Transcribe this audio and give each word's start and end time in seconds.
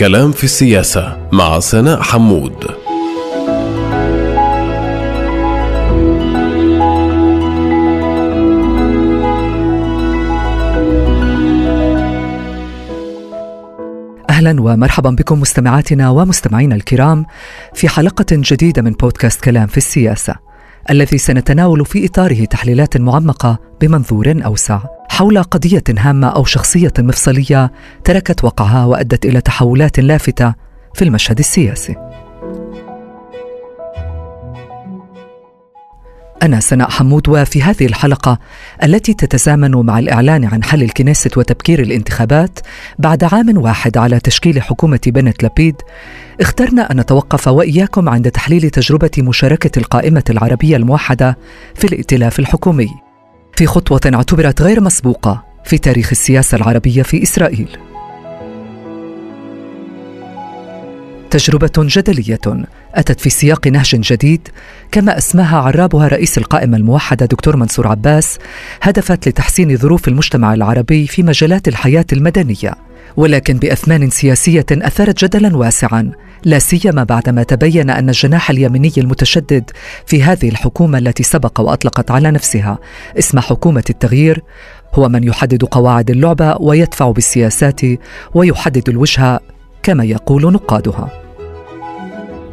كلام 0.00 0.32
في 0.32 0.44
السياسة 0.44 1.28
مع 1.32 1.60
سناء 1.60 2.02
حمود. 2.02 2.64
أهلا 14.30 14.62
ومرحبا 14.62 15.10
بكم 15.10 15.40
مستمعاتنا 15.40 16.10
ومستمعينا 16.10 16.74
الكرام 16.74 17.26
في 17.74 17.88
حلقة 17.88 18.26
جديدة 18.30 18.82
من 18.82 18.92
بودكاست 18.92 19.44
كلام 19.44 19.66
في 19.66 19.76
السياسة. 19.76 20.49
الذي 20.90 21.18
سنتناول 21.18 21.86
في 21.86 22.06
إطاره 22.06 22.44
تحليلات 22.44 22.96
معمقة 22.96 23.58
بمنظور 23.80 24.40
أوسع. 24.44 24.80
حول 25.08 25.42
قضية 25.42 25.84
هامة 25.98 26.28
أو 26.28 26.44
شخصية 26.44 26.92
مفصلية 26.98 27.72
تركت 28.04 28.44
وقعها 28.44 28.84
وأدت 28.84 29.26
إلى 29.26 29.40
تحولات 29.40 30.00
لافتة 30.00 30.54
في 30.94 31.04
المشهد 31.04 31.38
السياسي. 31.38 32.09
أنا 36.42 36.60
سناء 36.60 36.90
حمود 36.90 37.28
وفي 37.28 37.62
هذه 37.62 37.86
الحلقة 37.86 38.38
التي 38.82 39.14
تتزامن 39.14 39.70
مع 39.70 39.98
الإعلان 39.98 40.44
عن 40.44 40.64
حل 40.64 40.82
الكنيست 40.82 41.38
وتبكير 41.38 41.82
الانتخابات 41.82 42.58
بعد 42.98 43.24
عام 43.24 43.58
واحد 43.58 43.98
على 43.98 44.20
تشكيل 44.20 44.62
حكومة 44.62 45.00
بنت 45.06 45.44
لبيد 45.44 45.76
اخترنا 46.40 46.92
أن 46.92 47.00
نتوقف 47.00 47.48
وإياكم 47.48 48.08
عند 48.08 48.30
تحليل 48.30 48.70
تجربة 48.70 49.10
مشاركة 49.18 49.78
القائمة 49.78 50.24
العربية 50.30 50.76
الموحدة 50.76 51.38
في 51.74 51.84
الائتلاف 51.84 52.38
الحكومي. 52.38 52.88
في 53.56 53.66
خطوة 53.66 54.00
اعتبرت 54.14 54.62
غير 54.62 54.80
مسبوقة 54.80 55.44
في 55.64 55.78
تاريخ 55.78 56.08
السياسة 56.10 56.56
العربية 56.56 57.02
في 57.02 57.22
إسرائيل. 57.22 57.68
تجربة 61.30 61.72
جدلية 61.78 62.66
أتت 62.94 63.20
في 63.20 63.30
سياق 63.30 63.66
نهج 63.66 63.96
جديد 63.96 64.48
كما 64.92 65.18
أسماها 65.18 65.56
عرابها 65.56 66.08
رئيس 66.08 66.38
القائمة 66.38 66.76
الموحدة 66.76 67.26
دكتور 67.26 67.56
منصور 67.56 67.88
عباس 67.88 68.38
هدفت 68.82 69.28
لتحسين 69.28 69.76
ظروف 69.76 70.08
المجتمع 70.08 70.54
العربي 70.54 71.06
في 71.06 71.22
مجالات 71.22 71.68
الحياة 71.68 72.06
المدنية. 72.12 72.74
ولكن 73.16 73.56
بأثمان 73.58 74.10
سياسية 74.10 74.66
أثارت 74.72 75.24
جدلا 75.24 75.56
واسعا 75.56 76.10
لا 76.44 76.58
سيما 76.58 77.04
بعدما 77.04 77.42
تبين 77.42 77.90
أن 77.90 78.08
الجناح 78.08 78.50
اليميني 78.50 78.92
المتشدد 78.98 79.70
في 80.06 80.22
هذه 80.22 80.48
الحكومة 80.48 80.98
التي 80.98 81.22
سبق 81.22 81.60
وأطلقت 81.60 82.10
على 82.10 82.30
نفسها 82.30 82.78
اسم 83.18 83.40
حكومة 83.40 83.84
التغيير 83.90 84.42
هو 84.94 85.08
من 85.08 85.24
يحدد 85.24 85.64
قواعد 85.64 86.10
اللعبة 86.10 86.56
ويدفع 86.60 87.10
بالسياسات 87.10 87.80
ويحدد 88.34 88.88
الوجهة 88.88 89.40
كما 89.82 90.04
يقول 90.04 90.52
نقادها. 90.52 91.19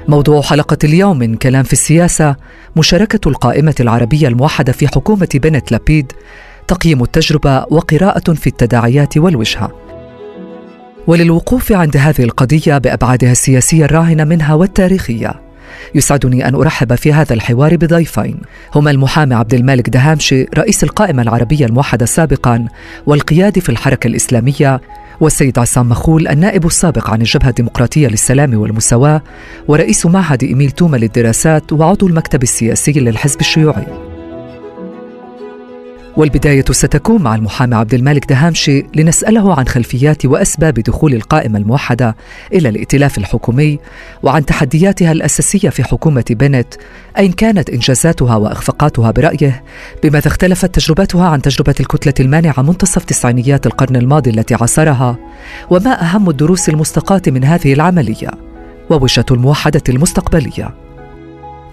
موضوع 0.08 0.42
حلقة 0.42 0.78
اليوم 0.84 1.20
من 1.20 1.36
كلام 1.36 1.64
في 1.64 1.74
السياسة 1.74 2.36
مشاركة 2.76 3.30
القائمة 3.30 3.76
العربية 3.80 4.28
الموحدة 4.28 4.74
في 4.74 4.88
حكومة 4.88 5.30
بنت 5.34 5.72
لابيد 5.72 6.12
تقييم 6.68 7.04
التجربة 7.04 7.66
وقراءة 7.70 8.34
في 8.34 8.48
التداعيات 8.48 9.18
والوجهة 9.18 9.72
وللوقوف 11.08 11.72
عند 11.72 11.98
هذه 11.98 12.24
القضية 12.24 12.78
بأبعادها 12.78 13.32
السياسية 13.32 13.86
الراهنة 13.86 14.24
منها 14.24 14.54
والتاريخية. 14.54 15.47
يسعدني 15.96 16.48
أن 16.48 16.56
أرحب 16.56 16.96
في 16.96 17.14
هذا 17.14 17.34
الحوار 17.34 17.76
بضيفين 17.76 18.38
هما 18.76 18.92
المحامي 18.92 19.36
عبد 19.36 19.54
المالك 19.54 19.90
دهامشي 19.90 20.46
رئيس 20.58 20.84
القائمة 20.84 21.22
العربية 21.22 21.66
الموحدة 21.66 22.06
سابقا 22.06 22.66
والقيادي 23.06 23.62
في 23.62 23.70
الحركة 23.70 24.08
الإسلامية 24.08 24.82
والسيد 25.20 25.60
عصام 25.60 25.90
مخول 25.90 26.28
النائب 26.28 26.66
السابق 26.66 27.10
عن 27.10 27.22
الجبهة 27.22 27.50
الديمقراطية 27.50 28.08
للسلام 28.08 28.54
والمساواة 28.54 29.22
ورئيس 29.68 30.06
معهد 30.06 30.44
إيميل 30.44 30.72
توما 30.72 30.98
للدراسات 30.98 31.74
وعضو 31.74 32.08
المكتب 32.08 32.44
السياسي 32.44 32.92
للحزب 32.92 33.40
الشيوعي. 33.40 34.07
والبداية 36.18 36.66
ستكون 36.72 37.22
مع 37.22 37.36
المحامي 37.36 37.76
عبد 37.76 37.94
المالك 37.94 38.30
دهامشي 38.30 38.86
لنسأله 38.96 39.54
عن 39.54 39.68
خلفيات 39.68 40.26
وأسباب 40.26 40.74
دخول 40.74 41.14
القائمة 41.14 41.60
الموحدة 41.60 42.16
إلى 42.54 42.70
الائتلاف 42.70 43.18
الحكومي 43.18 43.80
وعن 44.24 44.46
تحدياتها 44.46 45.12
الأساسية 45.12 45.70
في 45.70 45.84
حكومة 45.84 46.26
بنت 46.30 46.74
أين 47.18 47.32
كانت 47.32 47.70
إنجازاتها 47.70 48.36
وإخفاقاتها 48.36 49.12
برأيه 49.12 49.64
بماذا 50.04 50.28
اختلفت 50.28 50.76
تجربتها 50.76 51.28
عن 51.28 51.42
تجربة 51.42 51.76
الكتلة 51.80 52.14
المانعة 52.20 52.62
منتصف 52.62 53.04
تسعينيات 53.04 53.66
القرن 53.66 53.96
الماضي 53.96 54.30
التي 54.30 54.56
عاصرها 54.56 55.18
وما 55.70 56.02
أهم 56.02 56.30
الدروس 56.30 56.70
المستقاة 56.70 57.22
من 57.28 57.44
هذه 57.44 57.74
العملية؟ 57.74 58.32
ووجهة 58.90 59.26
الموحدة 59.32 59.84
المستقبلية. 59.90 60.74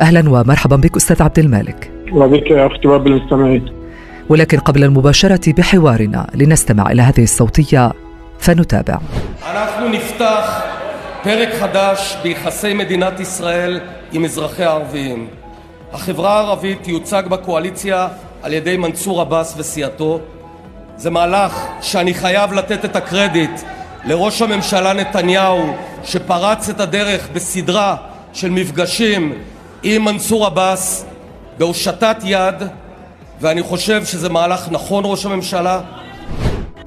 أهلا 0.01 0.31
ومرحبا 0.31 0.77
بك 0.77 0.97
أستاذ 0.97 1.23
عبد 1.23 1.39
المالك 1.39 1.91
وبك 2.13 2.51
يا 2.51 2.67
أختي 2.67 2.89
المستمعين. 2.89 3.84
ولكن 4.30 4.60
قبل 4.60 4.84
المباشرة 4.84 5.54
بحوارنا 5.54 6.28
لنستمع 6.36 6.92
إلى 6.92 7.02
هذه 7.02 7.24
الصوتية 7.24 7.92
فنتابع 8.40 8.98
אנחנו 9.46 9.90
נפתח 9.90 10.62
פרק 11.24 11.50
חדש 11.60 12.18
ביחסי 12.24 12.74
מדינת 12.74 13.20
ישראל 13.20 13.80
עם 14.12 14.26
אזרחיה 14.26 14.70
הערביים. 14.70 15.28
החברה 15.94 16.38
הערבית 16.38 16.84
תיוצג 16.84 17.24
בקואליציה 17.30 18.08
על 18.44 18.54
ידי 18.54 18.78
מנסור 18.78 19.22
עבאס 19.22 19.54
וסיעתו. 19.58 20.20
זה 20.98 21.10
מהלך 21.10 21.66
שאני 21.82 22.14
חייב 22.14 22.54
לתת 22.54 22.86
את 22.86 22.96
הקרדיט 22.96 23.62
לראש 24.06 24.42
הממשלה 24.42 24.94
נתניהו 24.94 25.76
שפרץ 26.04 26.70
את 26.70 26.80
הדרך 26.80 27.30
בסדרה 27.34 27.96
של 28.34 28.50
מפגשים 28.50 29.34
עם 29.84 30.06
מנסור 30.06 30.46
עבאס 30.46 31.06
בהושטת 31.58 32.18
יד 32.24 32.56
ואני 33.42 33.64
חושב 33.64 34.06
שזה 34.06 34.30
מהלך 34.30 34.70
נכון, 34.72 35.04
ראש 35.06 35.26
הממשלה. 35.26 35.82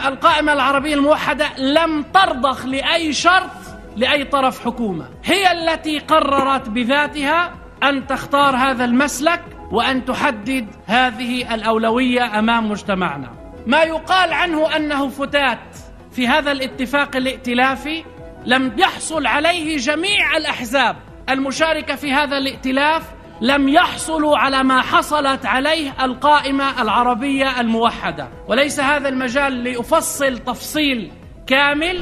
القائمة 0.05 0.53
العربية 0.53 0.95
الموحدة 0.95 1.47
لم 1.59 2.05
ترضخ 2.15 2.67
لأي 2.67 3.13
شرط 3.13 3.51
لأي 3.97 4.25
طرف 4.25 4.65
حكومة 4.65 5.09
هي 5.25 5.53
التي 5.53 5.99
قررت 5.99 6.69
بذاتها 6.69 7.53
أن 7.83 8.07
تختار 8.07 8.57
هذا 8.57 8.85
المسلك 8.85 9.41
وأن 9.71 10.05
تحدد 10.05 10.67
هذه 10.87 11.55
الأولوية 11.55 12.39
أمام 12.39 12.71
مجتمعنا 12.71 13.29
ما 13.67 13.83
يقال 13.83 14.33
عنه 14.33 14.77
أنه 14.77 15.09
فتات 15.09 15.77
في 16.13 16.29
هذا 16.29 16.53
الاتفاق 16.53 17.17
الائتلافي 17.17 18.05
لم 18.47 18.73
يحصل 18.79 19.27
عليه 19.27 19.77
جميع 19.77 20.37
الأحزاب 20.37 20.97
المشاركة 21.29 21.95
في 21.95 22.13
هذا 22.13 22.37
الائتلاف 22.37 23.03
لم 23.42 23.70
يحصلوا 23.70 24.38
على 24.38 24.64
ما 24.64 24.82
حصلت 24.82 25.46
عليه 25.46 26.06
القائمة 26.06 26.82
العربية 26.82 27.62
الموحدة. 27.62 28.28
وليس 28.48 28.80
هذا 28.80 29.10
المجال 29.10 29.64
لأفصل 29.64 30.38
تفصيل 30.38 31.12
كامل. 31.48 32.02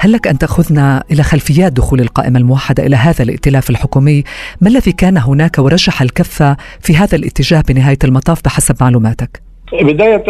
هل 0.00 0.12
لك 0.12 0.26
أن 0.26 0.38
تأخذنا 0.38 1.04
إلى 1.10 1.22
خلفيات 1.22 1.72
دخول 1.72 2.00
القائمة 2.00 2.38
الموحدة 2.38 2.86
إلى 2.86 2.96
هذا 2.96 3.22
الائتلاف 3.22 3.70
الحكومي؟ 3.70 4.24
ما 4.60 4.68
الذي 4.68 4.92
كان 4.92 5.16
هناك 5.16 5.58
ورجح 5.58 6.02
الكفة 6.02 6.56
في 6.80 6.96
هذا 6.96 7.16
الاتجاه 7.16 7.62
بنهاية 7.68 7.98
المطاف 8.04 8.44
بحسب 8.44 8.76
معلوماتك؟ 8.80 9.42
بداية 9.72 10.24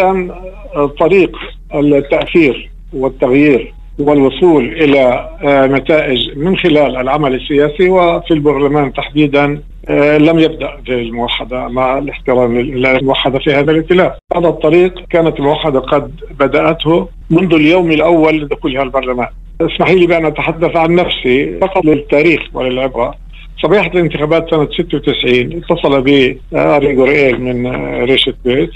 طريق 0.99 1.33
التأثير 1.75 2.71
والتغيير 2.93 3.75
والوصول 3.99 4.65
إلى 4.65 5.29
آه، 5.45 5.67
نتائج 5.67 6.39
من 6.39 6.57
خلال 6.57 6.97
العمل 6.97 7.35
السياسي 7.35 7.89
وفي 7.89 8.35
البرلمان 8.35 8.93
تحديدا 8.93 9.61
آه، 9.89 10.19
لم 10.19 10.39
يبدأ 10.39 10.71
الموحدة 10.89 11.69
مع 11.69 11.99
الاحترام 11.99 12.59
للموحده 12.59 13.39
في 13.39 13.53
هذا 13.53 13.71
الائتلاف. 13.71 14.13
هذا 14.37 14.49
الطريق 14.49 14.95
كانت 15.11 15.39
الموحدة 15.39 15.81
قد 15.81 16.13
بدأته 16.41 17.09
منذ 17.31 17.55
اليوم 17.55 17.91
الأول 17.91 18.41
لدخولها 18.41 18.83
البرلمان. 18.83 19.29
اسمحي 19.61 19.95
لي 19.95 20.07
بأن 20.07 20.27
أتحدث 20.27 20.77
عن 20.77 20.95
نفسي 20.95 21.59
فقط 21.59 21.85
للتاريخ 21.85 22.41
وللعبرة. 22.55 23.15
صبيحة 23.63 23.91
الانتخابات 23.95 24.51
سنة 24.51 24.69
96 24.79 25.63
اتصل 25.71 26.03
بي 26.03 26.41
أري 26.55 26.97
غوريل 26.97 27.41
من 27.41 27.67
آه، 27.67 28.05
ريشة 28.05 28.35
بيت 28.45 28.71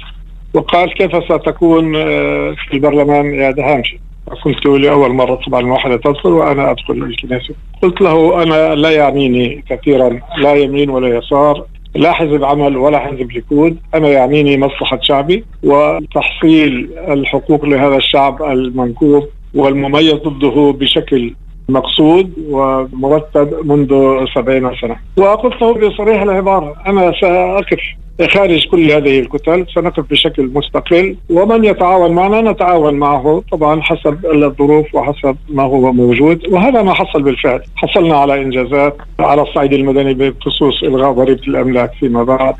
وقال 0.54 0.94
كيف 0.94 1.24
ستكون 1.24 1.92
في 2.54 2.74
البرلمان 2.74 3.34
يا 3.34 3.50
دهامشي 3.50 4.05
قلت 4.44 4.66
لأول 4.66 5.12
مرة 5.14 5.34
طبعا 5.46 5.66
واحدة 5.66 5.96
تدخل 5.96 6.28
وأنا 6.28 6.70
أدخل 6.70 6.94
الكنيسة. 6.94 7.54
قلت 7.82 8.00
له 8.00 8.42
أنا 8.42 8.74
لا 8.74 8.90
يعنيني 8.90 9.64
كثيرا 9.68 10.20
لا 10.38 10.54
يمين 10.54 10.90
ولا 10.90 11.18
يسار 11.18 11.64
لا 11.94 12.12
حزب 12.12 12.44
عمل 12.44 12.76
ولا 12.76 12.98
حزب 12.98 13.32
ليكود 13.32 13.76
أنا 13.94 14.08
يعنيني 14.08 14.58
مصلحة 14.58 14.98
شعبي 15.02 15.44
وتحصيل 15.62 16.90
الحقوق 17.08 17.64
لهذا 17.64 17.96
الشعب 17.96 18.42
المنكوب 18.42 19.28
والمميز 19.54 20.12
ضده 20.12 20.76
بشكل 20.80 21.34
مقصود 21.68 22.32
ومرتب 22.50 23.54
منذ 23.64 24.18
سبعين 24.34 24.70
سنة. 24.80 24.96
وقلته 25.16 25.72
بصريح 25.72 26.22
العبارة 26.22 26.74
أنا 26.86 27.12
سأقف 27.20 27.80
خارج 28.30 28.66
كل 28.66 28.90
هذه 28.90 29.20
الكتل 29.20 29.66
سنقف 29.74 30.10
بشكل 30.10 30.50
مستقل. 30.54 31.16
ومن 31.30 31.64
يتعاون 31.64 32.12
معنا 32.12 32.52
نتعاون 32.52 32.94
معه 32.94 33.42
طبعا 33.52 33.82
حسب 33.82 34.26
الظروف 34.26 34.94
وحسب 34.94 35.36
ما 35.48 35.62
هو 35.62 35.92
موجود. 35.92 36.48
وهذا 36.48 36.82
ما 36.82 36.92
حصل 36.92 37.22
بالفعل. 37.22 37.62
حصلنا 37.76 38.16
على 38.16 38.42
إنجازات 38.42 38.96
على 39.20 39.42
الصعيد 39.42 39.72
المدني 39.72 40.14
بخصوص 40.14 40.82
إلغاء 40.82 41.12
ضريبة 41.12 41.42
الأملاك 41.48 41.92
فيما 42.00 42.24
بعد. 42.24 42.54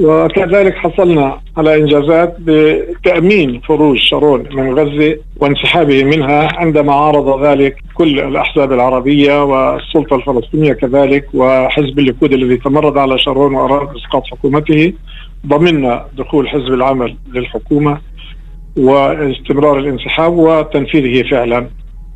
وكذلك 0.00 0.74
حصلنا 0.74 1.40
على 1.56 1.76
إنجازات 1.76 2.36
بتأمين 2.38 3.60
خروج 3.68 3.98
شارون 3.98 4.44
من 4.52 4.78
غزة 4.78 5.16
وانسحابه 5.36 6.04
منها 6.04 6.48
عندما 6.58 6.94
عارض 6.94 7.44
ذلك 7.44 7.76
كل 7.94 8.20
الأحزاب 8.20 8.72
العربية 8.72 9.44
والسلطة 9.44 10.16
الفلسطينية 10.16 10.72
كذلك 10.72 11.26
وحزب 11.34 11.98
الليكود 11.98 12.32
الذي 12.32 12.56
تمرد 12.56 12.98
على 12.98 13.18
شارون 13.18 13.54
وأراد 13.54 13.88
إسقاط 13.96 14.26
حكومته 14.26 14.92
ضمننا 15.46 16.06
دخول 16.18 16.48
حزب 16.48 16.74
العمل 16.74 17.16
للحكومة 17.32 17.98
واستمرار 18.76 19.78
الانسحاب 19.78 20.32
وتنفيذه 20.32 21.28
فعلا. 21.30 21.66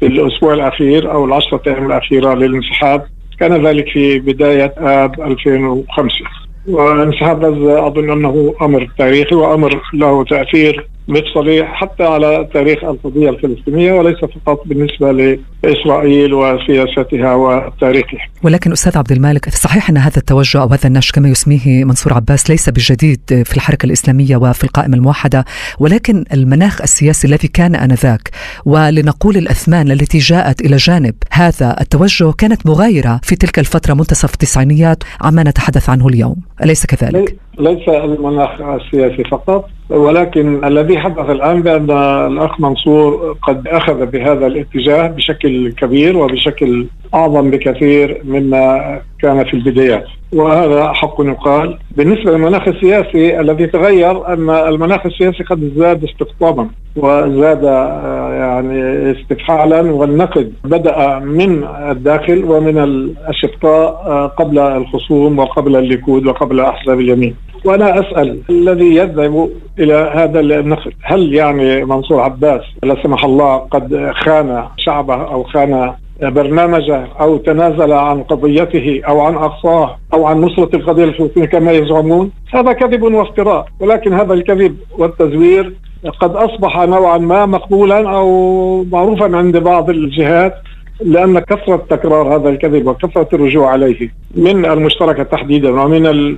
في 0.00 0.06
الأسبوع 0.06 0.54
الأخير 0.54 1.12
أو 1.12 1.25
العشرة 1.25 1.62
أيام 1.66 1.86
الأخيرة 1.86 2.34
للانسحاب 2.34 3.06
كان 3.40 3.66
ذلك 3.66 3.88
في 3.88 4.19
بداية 4.19 4.75
آب 4.78 5.20
2005 5.20 6.44
وانسحاب 6.69 7.44
غزه 7.44 7.87
أظن 7.87 8.11
أنه 8.11 8.55
أمر 8.62 8.90
تاريخي 8.99 9.34
وأمر 9.34 9.81
له 9.94 10.25
تأثير. 10.25 10.87
مفصلي 11.08 11.64
حتى 11.64 12.02
على 12.02 12.48
تاريخ 12.52 12.84
القضية 12.84 13.30
الفلسطينية 13.30 13.92
وليس 13.92 14.18
فقط 14.18 14.62
بالنسبة 14.66 15.12
لإسرائيل 15.12 16.34
وسياستها 16.34 17.34
وتاريخها. 17.34 18.28
ولكن 18.42 18.72
أستاذ 18.72 18.98
عبد 18.98 19.12
المالك 19.12 19.48
صحيح 19.48 19.90
أن 19.90 19.96
هذا 19.96 20.16
التوجه 20.16 20.60
أو 20.60 20.68
هذا 20.68 20.86
النشر 20.86 21.12
كما 21.14 21.28
يسميه 21.28 21.84
منصور 21.84 22.14
عباس 22.14 22.50
ليس 22.50 22.68
بالجديد 22.68 23.20
في 23.26 23.56
الحركة 23.56 23.86
الإسلامية 23.86 24.36
وفي 24.36 24.64
القائمة 24.64 24.96
الموحدة 24.96 25.44
ولكن 25.78 26.24
المناخ 26.32 26.82
السياسي 26.82 27.28
الذي 27.28 27.48
كان 27.48 27.74
آنذاك 27.74 28.30
ولنقول 28.64 29.36
الأثمان 29.36 29.90
التي 29.90 30.18
جاءت 30.18 30.60
إلى 30.60 30.76
جانب 30.76 31.14
هذا 31.32 31.76
التوجه 31.80 32.32
كانت 32.32 32.66
مغايرة 32.66 33.20
في 33.22 33.36
تلك 33.36 33.58
الفترة 33.58 33.94
منتصف 33.94 34.34
التسعينيات 34.34 35.02
عما 35.20 35.42
نتحدث 35.42 35.90
عنه 35.90 36.08
اليوم، 36.08 36.36
أليس 36.62 36.86
كذلك؟ 36.86 37.36
ليس 37.58 37.88
المناخ 37.88 38.60
السياسي 38.60 39.24
فقط 39.24 39.68
ولكن 39.90 40.64
الذي 40.64 40.98
حدث 40.98 41.30
الآن 41.30 41.62
بأن 41.62 41.90
الأخ 42.32 42.60
منصور 42.60 43.36
قد 43.42 43.68
أخذ 43.68 44.06
بهذا 44.06 44.46
الاتجاه 44.46 45.06
بشكل 45.06 45.72
كبير 45.72 46.16
وبشكل 46.16 46.86
أعظم 47.14 47.50
بكثير 47.50 48.20
مما 48.24 49.00
كان 49.24 49.44
في 49.44 49.54
البدايات. 49.54 50.04
وهذا 50.32 50.92
حق 50.92 51.20
يقال. 51.20 51.78
بالنسبة 51.96 52.30
للمناخ 52.32 52.68
السياسي 52.68 53.40
الذي 53.40 53.66
تغير 53.66 54.28
أن 54.28 54.50
المناخ 54.50 55.06
السياسي 55.06 55.44
قد 55.44 55.72
زاد 55.76 56.04
استقطابا 56.04 56.68
وزاد 56.96 57.64
آه، 57.64 58.34
يعني 58.34 59.10
استفحالا 59.12 59.80
والنقد 59.80 60.52
بدأ 60.64 61.18
من 61.18 61.64
الداخل 61.64 62.44
ومن 62.44 62.78
الاشقاء 62.78 63.88
آه، 64.06 64.26
قبل 64.26 64.58
الخصوم 64.58 65.38
وقبل 65.38 65.76
الليكود 65.76 66.26
وقبل 66.26 66.60
أحزاب 66.60 67.00
اليمين. 67.00 67.34
وأنا 67.64 68.00
أسأل 68.00 68.38
الذي 68.50 68.96
يذهب 68.96 69.50
إلى 69.78 70.12
هذا 70.14 70.40
النقد 70.40 70.92
هل 71.02 71.34
يعني 71.34 71.84
منصور 71.84 72.20
عباس 72.20 72.60
لا 72.82 72.96
سمح 73.02 73.24
الله 73.24 73.56
قد 73.56 74.10
خان 74.14 74.64
شعبه 74.76 75.14
أو 75.14 75.42
خان 75.42 75.92
برنامجه 76.22 77.06
أو 77.20 77.37
تنازل 77.37 77.93
عن 77.93 78.22
قضيته 78.22 79.00
أو 79.08 79.20
عن 79.20 79.34
اقصاه 79.34 79.96
أو 80.14 80.26
عن 80.26 80.40
نصرة 80.40 80.76
القضية 80.76 81.05
الفلسطينية 81.05 81.46
كما 81.46 81.72
يزعمون 81.72 82.31
هذا 82.55 82.72
كذب 82.72 83.02
وافتراء. 83.02 83.66
ولكن 83.81 84.12
هذا 84.12 84.34
الكذب 84.34 84.76
والتزوير 84.99 85.72
قد 86.20 86.37
أصبح 86.37 86.78
نوعا 86.78 87.19
ما 87.19 87.46
مقبولا 87.46 88.11
أو 88.11 88.84
معروفا 88.93 89.37
عند 89.37 89.56
بعض 89.56 89.90
الجهات 89.90 90.55
لأن 91.00 91.38
كثرة 91.38 91.87
تكرار 91.90 92.37
هذا 92.37 92.49
الكذب 92.49 92.87
وكثرة 92.87 93.28
الرجوع 93.32 93.70
عليه 93.70 94.12
من 94.34 94.67
المشتركه 94.67 95.22
تحديدا 95.22 95.81
ومن 95.81 96.37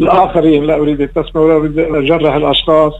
الآخرين 0.00 0.64
لا 0.64 0.74
أريد 0.74 1.00
التسميه 1.00 1.42
ولا 1.44 1.56
أريد 1.56 1.78
أن 1.78 1.94
أجرح 1.94 2.34
الأشخاص 2.34 2.92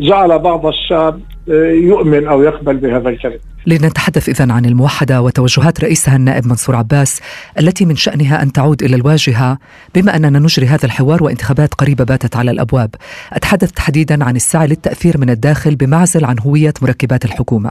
جعل 0.00 0.38
بعض 0.38 0.66
الشعب 0.66 1.20
يؤمن 1.48 2.26
أو 2.26 2.42
يقبل 2.42 2.76
بهذا 2.76 3.08
الكلام. 3.08 3.38
لنتحدث 3.66 4.28
اذا 4.28 4.52
عن 4.52 4.64
الموحدة 4.64 5.22
وتوجهات 5.22 5.84
رئيسها 5.84 6.16
النائب 6.16 6.46
منصور 6.46 6.76
عباس 6.76 7.20
التي 7.58 7.84
من 7.84 7.96
شأنها 7.96 8.42
أن 8.42 8.52
تعود 8.52 8.82
إلى 8.82 8.96
الواجهة 8.96 9.58
بما 9.94 10.16
أننا 10.16 10.38
نجري 10.38 10.66
هذا 10.66 10.84
الحوار 10.84 11.24
وانتخابات 11.24 11.74
قريبة 11.74 12.04
باتت 12.04 12.36
على 12.36 12.50
الأبواب. 12.50 12.94
أتحدث 13.32 13.72
تحديدا 13.72 14.24
عن 14.24 14.36
السعي 14.36 14.66
للتأثير 14.66 15.18
من 15.18 15.30
الداخل 15.30 15.76
بمعزل 15.76 16.24
عن 16.24 16.36
هوية 16.38 16.74
مركبات 16.82 17.24
الحكومة. 17.24 17.70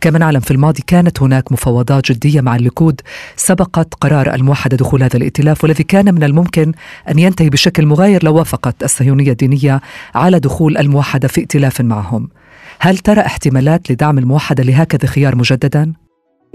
كما 0.00 0.18
نعلم 0.18 0.40
في 0.40 0.50
الماضي 0.50 0.82
كانت 0.86 1.22
هناك 1.22 1.52
مفاوضات 1.52 2.12
جدية 2.12 2.40
مع 2.40 2.56
الليكود 2.56 3.00
سبقت 3.36 3.94
قرار 3.94 4.34
الموحدة 4.34 4.76
دخول 4.76 5.02
هذا 5.02 5.16
الائتلاف 5.16 5.64
والذي 5.64 5.84
كان 5.84 6.14
من 6.14 6.22
الممكن 6.22 6.72
أن 7.10 7.18
ينتهي 7.18 7.50
بشكل 7.50 7.86
مغاير 7.86 8.24
لو 8.24 8.34
وافقت 8.34 8.82
الصهيونية 8.82 9.30
الدينية 9.30 9.80
على 10.14 10.38
دخول 10.38 10.76
الموحدة 10.76 11.28
في 11.28 11.40
ائتلاف 11.40 11.80
معهم. 11.80 12.28
هل 12.80 12.98
ترى 12.98 13.20
احتمالات 13.20 13.90
لدعم 13.90 14.18
الموحدة 14.18 14.62
لهكذا 14.64 15.06
خيار 15.08 15.36
مجددا؟ 15.36 15.92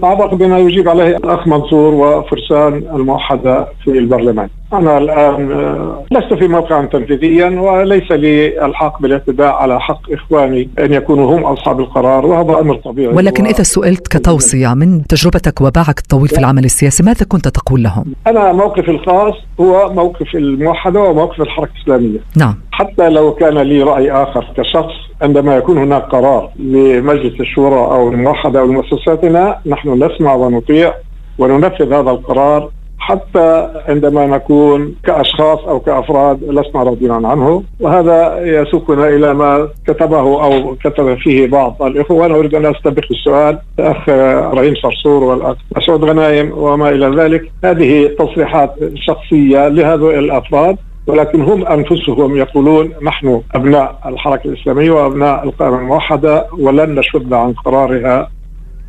أعتقد 0.04 0.38
بما 0.38 0.58
يجيب 0.58 0.88
عليه 0.88 1.16
الأخ 1.16 1.48
منصور 1.48 1.94
وفرسان 1.94 2.74
الموحدة 2.74 3.68
في 3.84 3.90
البرلمان 3.90 4.48
أنا 4.72 4.98
الآن 4.98 5.52
آه، 5.52 6.04
لست 6.10 6.34
في 6.34 6.48
موقع 6.48 6.84
تنفيذيا 6.84 7.60
وليس 7.60 8.12
لي 8.12 8.64
الحق 8.66 9.02
بالاعتداء 9.02 9.52
على 9.52 9.80
حق 9.80 10.12
إخواني 10.12 10.68
أن 10.78 10.92
يكونوا 10.92 11.36
هم 11.36 11.44
أصحاب 11.44 11.80
القرار 11.80 12.26
وهذا 12.26 12.60
أمر 12.60 12.74
طبيعي. 12.74 13.14
ولكن 13.14 13.46
إذا 13.46 13.62
سئلت 13.62 14.08
كتوصية 14.08 14.74
من 14.74 15.06
تجربتك 15.06 15.60
وباعك 15.60 15.98
الطويل 15.98 16.28
في 16.28 16.38
العمل 16.38 16.64
السياسي 16.64 17.02
ماذا 17.02 17.26
كنت 17.28 17.48
تقول 17.48 17.82
لهم؟ 17.82 18.04
أنا 18.26 18.52
موقفي 18.52 18.90
الخاص 18.90 19.34
هو 19.60 19.92
موقف 19.92 20.34
الموحدة 20.34 21.00
وموقف 21.00 21.40
الحركة 21.40 21.72
الإسلامية. 21.76 22.18
نعم. 22.36 22.54
حتى 22.72 23.08
لو 23.08 23.34
كان 23.34 23.58
لي 23.58 23.82
رأي 23.82 24.12
آخر 24.12 24.52
كشخص 24.56 24.94
عندما 25.22 25.56
يكون 25.56 25.78
هناك 25.78 26.02
قرار 26.02 26.50
لمجلس 26.58 27.40
الشورى 27.40 27.80
أو 27.80 28.08
الموحدة 28.08 28.60
أو 28.60 28.66
لمؤسساتنا 28.66 29.58
نحن 29.66 30.04
نسمع 30.04 30.34
ونطيع 30.34 30.94
وننفذ 31.38 31.92
هذا 31.92 32.10
القرار 32.10 32.70
حتى 33.02 33.68
عندما 33.88 34.26
نكون 34.26 34.94
كأشخاص 35.04 35.58
أو 35.58 35.80
كأفراد 35.80 36.44
لسنا 36.44 36.82
راضين 36.82 37.10
عنه 37.10 37.62
وهذا 37.80 38.40
يسوقنا 38.42 39.08
إلى 39.08 39.34
ما 39.34 39.68
كتبه 39.86 40.44
أو 40.44 40.76
كتب 40.84 41.14
فيه 41.14 41.46
بعض 41.46 41.82
الإخوة 41.82 42.16
وأنا 42.16 42.34
أريد 42.34 42.54
أن 42.54 42.66
أستبق 42.66 43.04
السؤال 43.10 43.58
الأخ 43.78 44.08
رهيم 44.54 44.74
صرصور 44.74 45.24
والأخ 45.24 45.56
مسعود 45.76 46.04
غنايم 46.04 46.52
وما 46.56 46.90
إلى 46.90 47.06
ذلك 47.22 47.52
هذه 47.64 48.10
تصريحات 48.18 48.74
شخصية 48.94 49.68
لهذول 49.68 50.18
الأفراد 50.18 50.76
ولكن 51.06 51.42
هم 51.42 51.66
أنفسهم 51.66 52.36
يقولون 52.36 52.90
نحن 53.02 53.40
أبناء 53.54 53.98
الحركة 54.06 54.48
الإسلامية 54.48 54.90
وأبناء 54.90 55.44
القائمة 55.44 55.78
الموحدة 55.78 56.46
ولن 56.58 56.94
نشد 56.94 57.32
عن 57.32 57.52
قرارها 57.52 58.30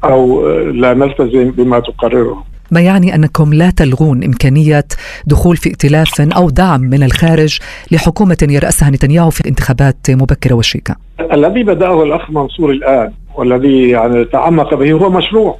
أو 0.03 0.49
لا 0.59 0.93
نلتزم 0.93 1.51
بما 1.51 1.79
تقرره. 1.79 2.52
ما 2.73 2.81
يعني 2.81 3.15
أنكم 3.15 3.53
لا 3.53 3.69
تلغون 3.69 4.23
إمكانية 4.23 4.85
دخول 5.27 5.57
في 5.57 5.69
ائتلاف 5.69 6.21
أو 6.21 6.49
دعم 6.49 6.81
من 6.81 7.03
الخارج 7.03 7.59
لحكومة 7.91 8.47
يرأسها 8.49 8.89
نتنياهو 8.89 9.29
في 9.29 9.49
انتخابات 9.49 9.97
مبكرة 10.09 10.53
وشيكة. 10.55 10.95
الذي 11.31 11.63
بدأه 11.63 12.03
الأخ 12.03 12.31
منصور 12.31 12.71
الآن 12.71 13.11
والذي 13.35 13.89
يعني 13.89 14.25
تعمق 14.25 14.73
به 14.73 14.91
هو 14.91 15.09
مشروع 15.09 15.57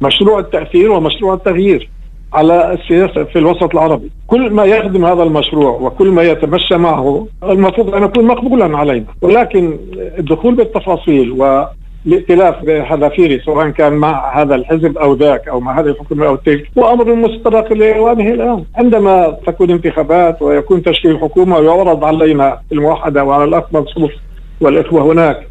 مشروع 0.00 0.38
التأثير 0.38 0.90
ومشروع 0.90 1.34
التغيير. 1.34 1.88
على 2.32 2.72
السياسة 2.72 3.24
في 3.24 3.38
الوسط 3.38 3.74
العربي 3.74 4.10
كل 4.26 4.50
ما 4.50 4.64
يخدم 4.64 5.04
هذا 5.04 5.22
المشروع 5.22 5.70
وكل 5.70 6.08
ما 6.08 6.22
يتمشى 6.22 6.76
معه 6.76 7.26
المفروض 7.42 7.94
أن 7.94 8.02
يكون 8.02 8.24
مقبولا 8.24 8.78
علينا 8.78 9.06
ولكن 9.22 9.78
الدخول 10.18 10.54
بالتفاصيل 10.54 11.32
و 11.32 11.64
الائتلاف 12.06 12.64
بحذافيري 12.64 13.40
سواء 13.40 13.68
كان 13.68 13.92
مع 13.92 14.40
هذا 14.42 14.54
الحزب 14.54 14.98
أو 14.98 15.14
ذاك 15.14 15.48
أو 15.48 15.60
مع 15.60 15.80
هذه 15.80 15.86
الحكومة 15.86 16.26
أو 16.26 16.36
تلك 16.36 16.70
هو 16.78 16.92
أمر 16.92 17.14
مسترق 17.14 17.72
لاوانه 17.72 18.28
الآن. 18.30 18.64
عندما 18.76 19.36
تكون 19.46 19.70
انتخابات 19.70 20.42
ويكون 20.42 20.82
تشكيل 20.82 21.18
حكومة 21.18 21.58
ويعرض 21.58 22.04
علينا 22.04 22.60
الموحدة 22.72 23.24
وعلى 23.24 23.44
الاخ 23.44 23.64
منصور 23.72 24.12
والإخوة 24.60 25.12
هناك 25.12 25.46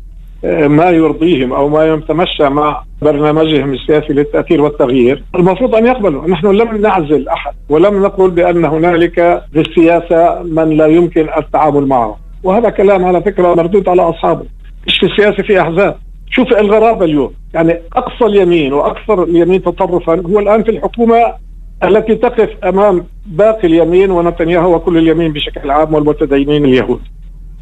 ما 0.68 0.90
يرضيهم 0.90 1.54
أو 1.54 1.70
ما 1.70 1.94
يتمشى 1.94 2.50
مع 2.50 2.84
برنامجهم 3.02 3.74
السياسي 3.74 4.14
للتأثير 4.14 4.62
والتغيير، 4.62 5.24
المفروض 5.36 5.76
أن 5.76 5.86
يقبلوا، 5.86 6.28
نحن 6.28 6.48
لم 6.48 6.78
نعزل 6.78 7.28
أحد 7.28 7.54
ولم 7.70 8.04
نقل 8.04 8.32
بأن 8.32 8.66
هنالك 8.66 9.44
في 9.54 9.60
السياسة 9.60 10.44
من 10.44 10.70
لا 10.70 10.86
يمكن 10.86 11.28
التعامل 11.38 11.88
معه، 11.88 12.18
وهذا 12.44 12.70
كلام 12.70 13.06
على 13.06 13.22
فكرة 13.22 13.54
مردود 13.56 13.90
على 13.90 14.02
أصحابه، 14.02 14.46
مش 14.88 14.98
في 14.98 15.06
السياسة؟ 15.06 15.44
في 15.44 15.62
أحزاب، 15.62 15.96
شوف 16.30 16.54
الغرابة 16.54 17.06
اليوم. 17.06 17.34
يعني 17.54 17.82
أقصى 17.96 18.26
اليمين 18.26 18.74
وأكثر 18.74 19.24
اليمين 19.24 19.64
تطرفا 19.64 20.22
هو 20.28 20.40
الآن 20.40 20.64
في 20.64 20.72
الحكومة 20.72 21.34
التي 21.84 22.16
تقف 22.16 22.50
أمام 22.64 23.06
باقي 23.26 23.68
اليمين 23.68 24.12
ونتنياهو 24.12 24.76
وكل 24.76 24.98
اليمين 24.98 25.34
بشكل 25.34 25.72
عام 25.72 25.94
والمتدينين 25.94 26.66
اليهود. 26.66 27.00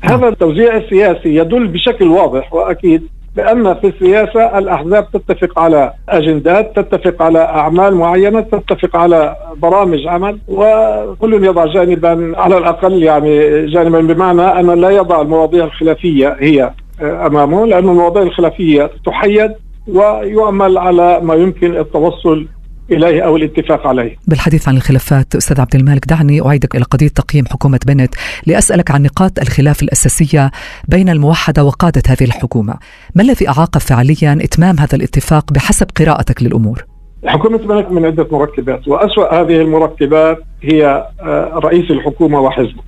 هذا 0.02 0.28
التوزيع 0.28 0.78
السياسي 0.78 1.36
يدل 1.36 1.68
بشكل 1.68 2.08
واضح 2.08 2.54
وأكيد 2.54 3.08
بأن 3.36 3.74
في 3.74 3.88
السياسة 3.88 4.58
الأحزاب 4.58 5.08
تتفق 5.12 5.60
على 5.60 5.94
أجندات، 6.10 6.80
تتفق 6.80 7.22
على 7.22 7.40
أعمال 7.40 7.96
معينة، 7.96 8.42
تتفق 8.42 8.96
على 8.96 9.36
برامج 9.58 10.08
عمل 10.08 10.40
وكل 10.48 11.44
يضع 11.44 11.66
جانبا 11.66 12.34
على 12.38 12.58
الأقل 12.58 13.04
يعني 13.04 13.66
جانبا 13.66 14.02
بمعنى 14.02 14.42
أن 14.42 14.82
لا 14.82 14.90
يضع 14.90 15.22
المواضيع 15.22 15.66
الخلافية 15.66 16.38
هي. 16.40 16.72
أمامه 17.01 17.66
لأن 17.66 17.89
المواضيع 17.89 18.24
الخلافية 18.24 18.92
تحيد 19.06 19.51
ويعمل 19.88 20.77
على 20.77 21.20
ما 21.24 21.36
يمكن 21.36 21.77
التوصل 21.77 22.48
إليه 22.92 23.22
أو 23.22 23.36
الاتفاق 23.36 23.88
عليه. 23.88 24.16
بالحديث 24.27 24.68
عن 24.68 24.77
الخلافات 24.77 25.36
أستاذ 25.36 25.62
عبد 25.62 25.75
المالك 25.75 26.06
دعني 26.08 26.46
أعيدك 26.46 26.75
إلى 26.75 26.84
قضية 26.84 27.08
تقييم 27.08 27.46
حكومة 27.46 27.80
بنت 27.88 28.16
لأسألك 28.46 28.92
عن 28.92 29.04
نقاط 29.04 29.39
الخلاف 29.39 29.84
الأساسية 29.84 30.51
بين 30.88 31.10
الموحدة 31.10 31.63
وقادة 31.63 32.01
هذه 32.08 32.24
الحكومة، 32.24 32.75
ما 33.16 33.22
الذي 33.24 33.50
أعاق 33.50 33.77
فعليا 33.77 34.38
إتمام 34.42 34.80
هذا 34.80 34.96
الاتفاق 34.96 35.54
بحسب 35.54 35.88
قراءتك 36.00 36.44
للأمور؟ 36.44 36.86
حكومة 37.25 37.58
بنت 37.58 37.92
من 37.92 38.06
عدة 38.06 38.27
مركبات 38.32 38.88
وأسوأ 38.88 39.42
هذه 39.42 39.62
المركبات 39.62 40.44
هي 40.62 41.08
آه، 41.22 41.60
رئيس 41.63 41.92
الحكومة 41.92 42.39
وحزبه 42.39 42.82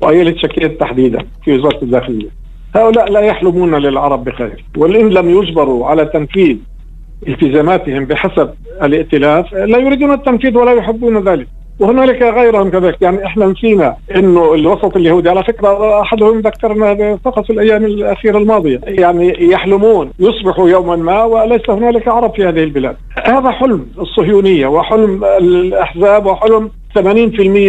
وأيلة 0.00 0.36
شكيت 0.38 0.80
تحديدا 0.80 1.18
في 1.44 1.52
وزارة 1.52 1.84
الداخلية 1.84 2.43
هؤلاء 2.74 3.10
لا 3.10 3.20
يحلمون 3.20 3.74
للعرب 3.74 4.24
بخير 4.24 4.64
وإن 4.76 5.08
لم 5.08 5.30
يجبروا 5.30 5.86
على 5.86 6.04
تنفيذ 6.04 6.56
التزاماتهم 7.28 8.04
بحسب 8.04 8.50
الائتلاف 8.82 9.54
لا 9.54 9.78
يريدون 9.78 10.12
التنفيذ 10.12 10.56
ولا 10.56 10.72
يحبون 10.72 11.28
ذلك. 11.28 11.48
وهنالك 11.80 12.22
غيرهم 12.22 12.70
كذلك. 12.70 13.02
يعني 13.02 13.26
إحنا 13.26 13.46
نسينا 13.46 13.96
إنه 14.16 14.54
الوسط 14.54 14.96
اليهودي 14.96 15.30
على 15.30 15.44
فكرة 15.44 16.00
أحدهم 16.00 16.40
ذكرنا 16.40 17.18
فقط 17.24 17.44
في 17.44 17.52
الأيام 17.52 17.84
الأخيرة 17.84 18.38
الماضية. 18.38 18.80
يعني 18.84 19.50
يحلمون 19.50 20.10
يصبحوا 20.18 20.68
يوما 20.68 20.96
ما 20.96 21.24
وليس 21.24 21.70
هنالك 21.70 22.08
عرب 22.08 22.34
في 22.34 22.44
هذه 22.44 22.62
البلاد. 22.62 22.96
هذا 23.24 23.50
حلم 23.50 23.86
الصهيونية 23.98 24.66
وحلم 24.66 25.24
الأحزاب 25.24 26.26
وحلم 26.26 26.70
80% 26.94 26.98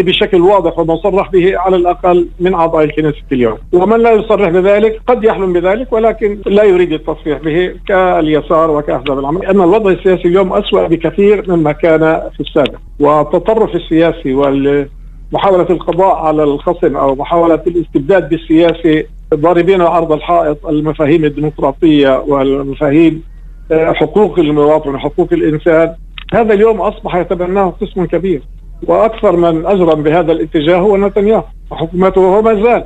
بشكل 0.01 0.41
واضح 0.41 0.79
ومصرح 0.79 1.31
به 1.31 1.57
على 1.57 1.75
الأقل 1.75 2.27
من 2.39 2.53
أعضاء 2.53 2.83
الكنيسة 2.83 3.23
اليوم، 3.31 3.57
ومن 3.73 3.99
لا 3.99 4.11
يصرح 4.11 4.49
بذلك 4.49 5.01
قد 5.07 5.23
يحلم 5.23 5.53
بذلك 5.53 5.93
ولكن 5.93 6.39
لا 6.45 6.63
يريد 6.63 6.91
التصريح 6.93 7.39
به 7.39 7.75
كاليسار 7.87 8.71
وكأحزاب 8.71 9.19
العمل، 9.19 9.45
ان 9.45 9.61
الوضع 9.61 9.91
السياسي 9.91 10.27
اليوم 10.27 10.53
اسوء 10.53 10.87
بكثير 10.87 11.43
مما 11.47 11.71
كان 11.71 12.21
في 12.33 12.39
السابق، 12.39 12.79
والتطرف 12.99 13.75
السياسي 13.75 14.33
ومحاوله 14.33 15.67
القضاء 15.69 16.15
على 16.15 16.43
الخصم 16.43 16.97
أو 16.97 17.15
محاولة 17.15 17.61
الاستبداد 17.67 18.29
بالسياسي 18.29 19.05
ضاربين 19.33 19.81
عرض 19.81 20.11
الحائط 20.11 20.65
المفاهيم 20.65 21.25
الديمقراطية 21.25 22.23
والمفاهيم 22.27 23.23
آه، 23.71 23.91
حقوق 23.93 24.39
المواطن 24.39 24.95
وحقوق 24.95 25.27
الإنسان 25.33 25.95
هذا 26.33 26.53
اليوم 26.53 26.81
أصبح 26.81 27.15
يتبناه 27.15 27.73
قسم 27.81 28.05
كبير. 28.05 28.41
وأكثر 28.87 29.35
من 29.35 29.65
أجرم 29.65 30.03
بهذا 30.03 30.31
الاتجاه 30.31 30.77
هو 30.77 30.97
نتنياهو 30.97 31.43
وحكومته 31.71 32.21
وهو 32.21 32.41
ما 32.41 32.63
زال 32.63 32.85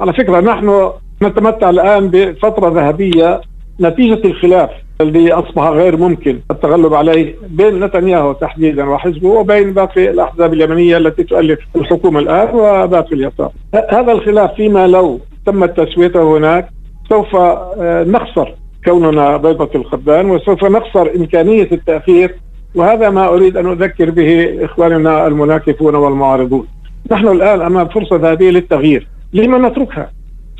على 0.00 0.12
فكرة 0.12 0.40
نحن 0.40 0.90
نتمتع 1.22 1.70
الآن 1.70 2.08
بفترة 2.08 2.68
ذهبية 2.68 3.40
نتيجة 3.80 4.20
الخلاف 4.24 4.70
الذي 5.00 5.32
أصبح 5.32 5.62
غير 5.68 5.96
ممكن 5.96 6.40
التغلب 6.50 6.94
عليه 6.94 7.34
بين 7.48 7.84
نتنياهو 7.84 8.32
تحديدا 8.32 8.84
وحزبه 8.84 9.28
وبين 9.28 9.72
باقي 9.72 10.10
الأحزاب 10.10 10.52
اليمنية 10.52 10.96
التي 10.96 11.24
تؤلف 11.24 11.58
الحكومة 11.76 12.20
الآن 12.20 12.48
وباقي 12.54 13.12
اليسار. 13.12 13.52
هذا 13.90 14.12
الخلاف 14.12 14.54
فيما 14.54 14.86
لو 14.86 15.20
تمت 15.46 15.80
تسويته 15.80 16.36
هناك 16.36 16.68
سوف 17.08 17.36
آه، 17.36 18.04
نخسر 18.04 18.54
كوننا 18.84 19.36
بيضة 19.36 19.70
الخدان 19.74 20.30
وسوف 20.30 20.64
نخسر 20.64 21.10
إمكانية 21.16 21.68
التأثير 21.72 22.36
وهذا 22.74 23.10
ما 23.10 23.28
أريد 23.28 23.56
أن 23.56 23.66
أذكر 23.66 24.10
به 24.10 24.58
إخواننا 24.64 25.26
المناكفون 25.26 25.94
والمعارضون. 25.94 26.66
نحن 27.10 27.28
الآن 27.28 27.60
أمام 27.60 27.88
فرصة 27.88 28.32
هذه 28.32 28.50
للتغيير، 28.50 29.08
لما 29.32 29.68
نتركها؟ 29.68 30.10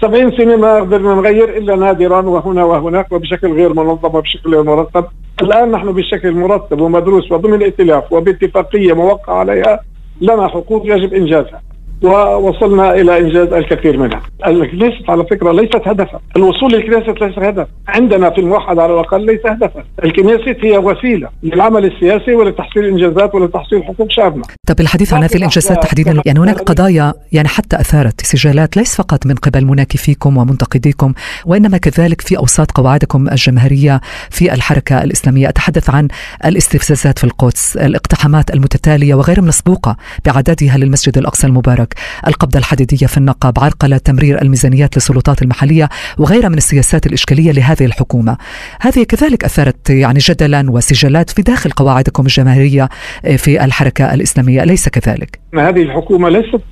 70 0.01 0.37
سنة 0.37 0.57
ما 0.57 0.75
قدرنا 0.81 1.15
نغير 1.15 1.57
إلا 1.59 1.77
نادرا 1.77 2.21
وهنا 2.21 2.65
وهناك 2.65 3.13
وبشكل 3.13 3.53
غير 3.53 3.75
منظم 3.75 4.15
وبشكل 4.15 4.51
غير 4.55 4.63
مرتب، 4.63 5.05
الآن 5.43 5.71
نحن 5.71 5.93
بشكل 5.93 6.33
مرتب 6.33 6.81
ومدروس 6.81 7.33
وضمن 7.33 7.63
ائتلاف 7.63 8.13
وباتفاقية 8.13 8.93
موقع 8.93 9.33
عليها 9.33 9.81
لنا 10.21 10.49
حقوق 10.49 10.83
يجب 10.87 11.15
إنجازها. 11.15 11.63
ووصلنا 12.03 12.95
إلى 12.95 13.19
إنجاز 13.19 13.53
الكثير 13.53 13.97
منها. 13.99 14.23
الكنيست 14.47 15.11
على 15.11 15.25
فكرة 15.31 15.53
ليست 15.53 15.89
هدفا، 15.89 16.21
الوصول 16.37 16.73
للكنيست 16.73 17.23
ليس 17.23 17.39
هدف، 17.39 17.67
عندنا 17.89 18.31
في 18.31 18.41
الموحد 18.41 18.79
على 18.79 18.95
الأقل 18.95 19.27
ليس 19.27 19.41
هدفا، 19.47 19.85
الكنيست 20.05 20.65
هي 20.65 20.79
وسيلة 20.79 21.29
للعمل 21.43 21.85
السياسي 21.85 22.35
ولتحصيل 22.35 22.85
إنجازات 22.85 23.35
ولتحصيل 23.35 23.85
حقوق 23.85 24.11
شعبنا. 24.11 24.43
طب 24.67 24.81
الحديث 24.81 25.13
عن 25.13 25.23
هذه 25.23 25.37
الانجازات 25.37 25.83
تحديدا 25.83 26.23
يعني 26.27 26.41
هناك 26.41 26.59
قضايا 26.61 27.13
يعني 27.33 27.49
حتى 27.49 27.81
أثارت 27.81 28.21
سجالات 28.21 28.77
ليس 28.77 28.97
فقط 28.97 29.27
من 29.27 29.35
قبل 29.35 29.65
مناكفيكم 29.65 30.37
ومنتقديكم 30.37 31.13
وإنما 31.47 31.79
كذلك 31.79 32.21
في 32.21 32.39
أوساط 32.39 32.71
قواعدكم 32.71 33.29
الجماهيرية 33.29 34.01
في 34.31 34.55
الحركة 34.55 35.03
الإسلامية، 35.03 35.49
أتحدث 35.49 35.91
عن 35.91 36.09
الاستفزازات 36.45 37.19
في 37.19 37.25
القدس، 37.25 37.77
الاقتحامات 37.77 38.51
المتتالية 38.51 39.15
وغير 39.15 39.43
مسبوقة 39.43 39.97
بعددها 40.27 40.77
للمسجد 40.77 41.19
الأقصى 41.19 41.47
المبارك. 41.47 41.90
القبضة 42.27 42.59
الحديدية 42.59 43.07
في 43.07 43.19
النقب 43.19 43.59
عرقلة 43.59 43.99
تمرير 43.99 44.43
الميزانيات 44.43 44.97
للسلطات 44.97 45.43
المحلية 45.43 45.89
وغيرها 46.19 46.49
من 46.49 46.57
السياسات 46.57 47.07
الإشكالية 47.07 47.53
لهذه 47.53 47.85
الحكومة. 47.85 48.37
هذه 48.81 49.03
كذلك 49.03 49.45
أثارت 49.45 49.91
يعني 49.91 50.19
جدلا 50.19 50.71
وسجالات 50.71 51.31
في 51.31 51.43
داخل 51.43 51.71
قواعدكم 51.71 52.23
الجماهيرية 52.23 52.89
في 53.37 53.65
الحركة 53.65 54.15
الإسلامية. 54.15 54.63
أليس 54.63 54.89
كذلك؟ 54.89 55.41
هذه 55.55 55.83
الحكومة 55.83 56.29
ليست 56.29 56.63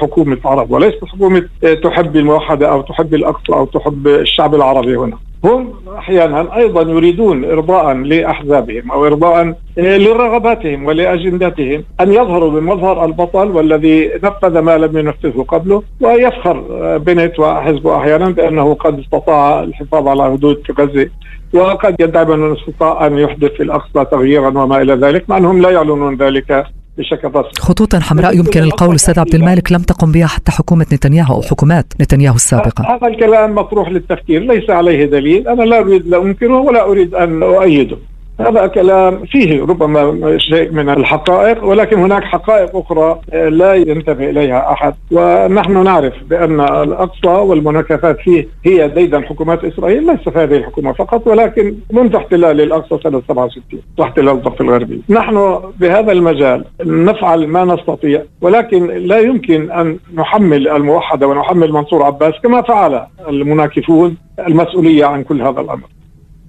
حكومة 0.00 0.38
عرب 0.44 0.70
وليست 0.70 1.04
حكومة 1.04 1.48
تحب 1.84 2.16
الموحدة 2.16 2.68
أو 2.68 2.82
تحب 2.82 3.14
الأقصى 3.14 3.52
أو 3.52 3.64
تحب 3.64 4.06
الشعب 4.06 4.54
العربي 4.54 4.96
هنا. 4.96 5.18
هم 5.44 5.72
أحيانا 5.98 6.56
أيضا 6.56 6.82
يريدون 6.82 7.44
ارضاء 7.44 7.94
لأحزابهم 7.94 8.90
أو 8.92 9.06
ارضاء 9.06 9.54
لرغباتهم 9.76 10.86
ولاجنداتهم 10.86 11.84
أن 12.00 12.12
يظهروا 12.12 12.50
بمظهر 12.50 13.04
البطل 13.04 13.50
والذي 13.50 14.10
نفذ 14.24 14.58
ما 14.58 14.78
لم 14.78 14.98
ينفذه 14.98 15.44
قبله 15.48 15.82
ويفخر 16.00 16.56
بنت 16.98 17.40
وحزبه 17.40 17.96
أحيانا 17.96 18.30
بأنه 18.30 18.74
قد 18.74 18.98
استطاع 18.98 19.62
الحفاظ 19.62 20.08
على 20.08 20.24
حدود 20.24 20.62
غزة 20.78 21.10
وقد 21.54 21.96
يدعي 22.00 22.34
انه 22.34 22.52
استطاع 22.52 23.06
أن 23.06 23.18
يحدث 23.18 23.52
في 23.52 23.62
الأقصى 23.62 24.04
تغييرا 24.04 24.48
وما 24.48 24.82
إلى 24.82 24.94
ذلك 24.94 25.30
مع 25.30 25.36
أنهم 25.36 25.60
لا 25.62 25.70
يعلنون 25.70 26.16
ذلك 26.16 26.66
بشكل 26.98 27.28
رسمي 27.28 27.52
خطوطا 27.58 28.00
حمراء 28.00 28.36
يمكن 28.36 28.62
القول 28.62 28.94
أستاذ 28.94 29.20
عبد 29.20 29.34
المالك 29.34 29.72
لم 29.72 29.82
تقم 29.82 30.12
بها 30.12 30.26
حتى 30.26 30.52
حكومة 30.52 30.86
نتنياهو 30.92 31.34
أو 31.34 31.42
حكومات 31.42 31.86
نتنياهو 32.00 32.34
السابقة. 32.34 32.96
هذا 32.96 33.06
الكلام 33.06 33.54
مطروح 33.54 33.88
للتفكير 33.88 34.42
ليس 34.42 34.70
عليه 34.70 35.04
دليل. 35.04 35.48
أنا 35.48 35.62
لا 35.62 35.78
أريد 35.78 36.06
لا 36.06 36.22
أنكره 36.22 36.60
ولا 36.60 36.84
أريد 36.84 37.14
أن 37.14 37.42
أؤيده. 37.42 37.96
هذا 38.40 38.66
كلام 38.66 39.24
فيه 39.24 39.62
ربما 39.62 40.38
شيء 40.38 40.72
من 40.72 40.88
الحقائق 40.88 41.64
ولكن 41.64 41.98
هناك 41.98 42.24
حقائق 42.24 42.76
أخرى 42.76 43.20
لا 43.32 43.74
ينتبه 43.74 44.30
إليها 44.30 44.72
أحد. 44.72 44.94
ونحن 45.10 45.84
نعرف 45.84 46.14
بأن 46.30 46.60
الأقصى 46.60 47.28
والمناكفات 47.28 48.18
فيه 48.18 48.48
هي 48.64 48.88
ديدا 48.88 49.20
حكومات 49.20 49.64
إسرائيل 49.64 50.06
ليس 50.06 50.28
في 50.28 50.38
هذه 50.38 50.56
الحكومة 50.56 50.92
فقط 50.92 51.26
ولكن 51.26 51.74
منذ 51.92 52.16
احتلال 52.16 52.60
الأقصى 52.60 52.98
سنة 53.02 53.22
67 53.28 53.62
واحتلال 53.98 54.28
الضفة 54.28 54.64
الغربي 54.64 55.02
نحن 55.08 55.60
بهذا 55.80 56.12
المجال 56.12 56.64
نفعل 56.84 57.46
ما 57.46 57.64
نستطيع 57.64 58.22
ولكن 58.40 58.86
لا 58.86 59.18
يمكن 59.18 59.70
أن 59.70 59.98
نحمل 60.14 60.68
الموحدة 60.68 61.28
ونحمل 61.28 61.72
منصور 61.72 62.02
عباس 62.02 62.34
كما 62.42 62.62
فعل 62.62 63.06
المناكفون 63.28 64.16
المسؤولية 64.48 65.04
عن 65.04 65.22
كل 65.22 65.42
هذا 65.42 65.60
الأمر. 65.60 65.86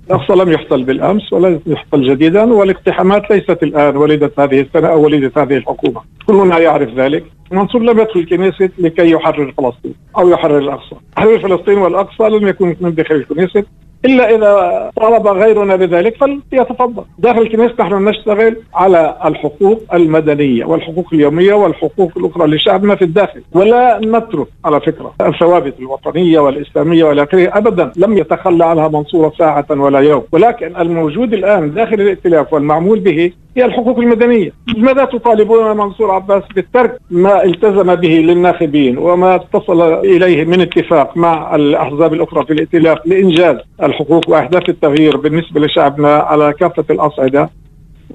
الأقصى 0.07 0.33
لم 0.33 0.51
يحصل 0.51 0.83
بالأمس 0.83 1.33
ولا 1.33 1.59
يحصل 1.67 2.03
جديدا 2.03 2.53
والاقتحامات 2.53 3.31
ليست 3.31 3.63
الآن 3.63 3.97
ولدت 3.97 4.39
هذه 4.39 4.61
السنة 4.61 4.87
أو 4.87 5.03
ولدت 5.03 5.37
هذه 5.37 5.57
الحكومة. 5.57 6.01
كلنا 6.27 6.59
يعرف 6.59 6.89
ذلك. 6.93 7.23
منصور 7.51 7.81
لم 7.81 7.99
يدخل 7.99 8.19
الكنيست 8.19 8.71
لكي 8.77 9.11
يحرر 9.11 9.53
فلسطين 9.57 9.93
أو 10.17 10.29
يحرر 10.29 10.57
الأقصى. 10.57 10.95
تحرير 11.15 11.39
فلسطين 11.39 11.77
والأقصى 11.77 12.23
لم 12.23 12.47
يكن 12.47 12.75
من 12.81 12.95
داخل 12.95 13.15
الكنيست 13.15 13.67
إلا 14.05 14.35
إذا 14.35 14.91
طلب 14.95 15.27
غيرنا 15.27 15.75
بذلك 15.75 16.17
فليتفضل. 16.17 17.03
داخل 17.19 17.41
الكنيسة 17.41 17.73
نحن 17.79 18.05
نشتغل 18.09 18.55
على 18.73 19.17
الحقوق 19.25 19.81
المدنية 19.93 20.65
والحقوق 20.65 21.07
اليومية 21.13 21.53
والحقوق 21.53 22.11
الأخرى 22.17 22.47
لشعبنا 22.47 22.95
في 22.95 23.01
الداخل 23.01 23.41
ولا 23.53 23.99
نترك 24.03 24.47
على 24.65 24.81
فكرة 24.81 25.13
الثوابت 25.21 25.73
الوطنية 25.79 26.39
والإسلامية 26.39 27.03
والى 27.03 27.23
آخره 27.23 27.57
ابدا. 27.57 27.91
لم 27.97 28.17
يتخلى 28.17 28.65
عنها 28.65 28.87
منصورة 28.87 29.33
ساعة 29.37 29.65
ولا 29.69 29.99
يوم. 29.99 30.23
ولكن 30.31 30.75
الموجود 30.75 31.33
الآن 31.33 31.73
داخل 31.73 32.01
الائتلاف 32.01 32.53
والمعمول 32.53 32.99
به 32.99 33.31
هي 33.57 33.65
الحقوق 33.65 33.99
المدنية. 33.99 34.51
لماذا 34.77 35.05
تطالبون 35.05 35.77
منصور 35.77 36.11
عباس 36.11 36.43
بالترك 36.55 36.97
ما 37.11 37.43
التزم 37.43 37.95
به 37.95 38.09
للناخبين 38.09 38.97
وما 38.97 39.35
اتصل 39.35 39.93
إليه 39.93 40.45
من 40.45 40.61
اتفاق 40.61 41.17
مع 41.17 41.55
الأحزاب 41.55 42.13
الأخرى 42.13 42.45
في 42.45 42.53
الائتلاف 42.53 42.97
لإنجاز 43.05 43.57
الحقوق 43.95 44.29
واحداث 44.29 44.69
التغيير 44.69 45.17
بالنسبة 45.17 45.61
لشعبنا 45.61 46.15
على 46.15 46.53
كافة 46.53 46.85
الأصعدة. 46.89 47.49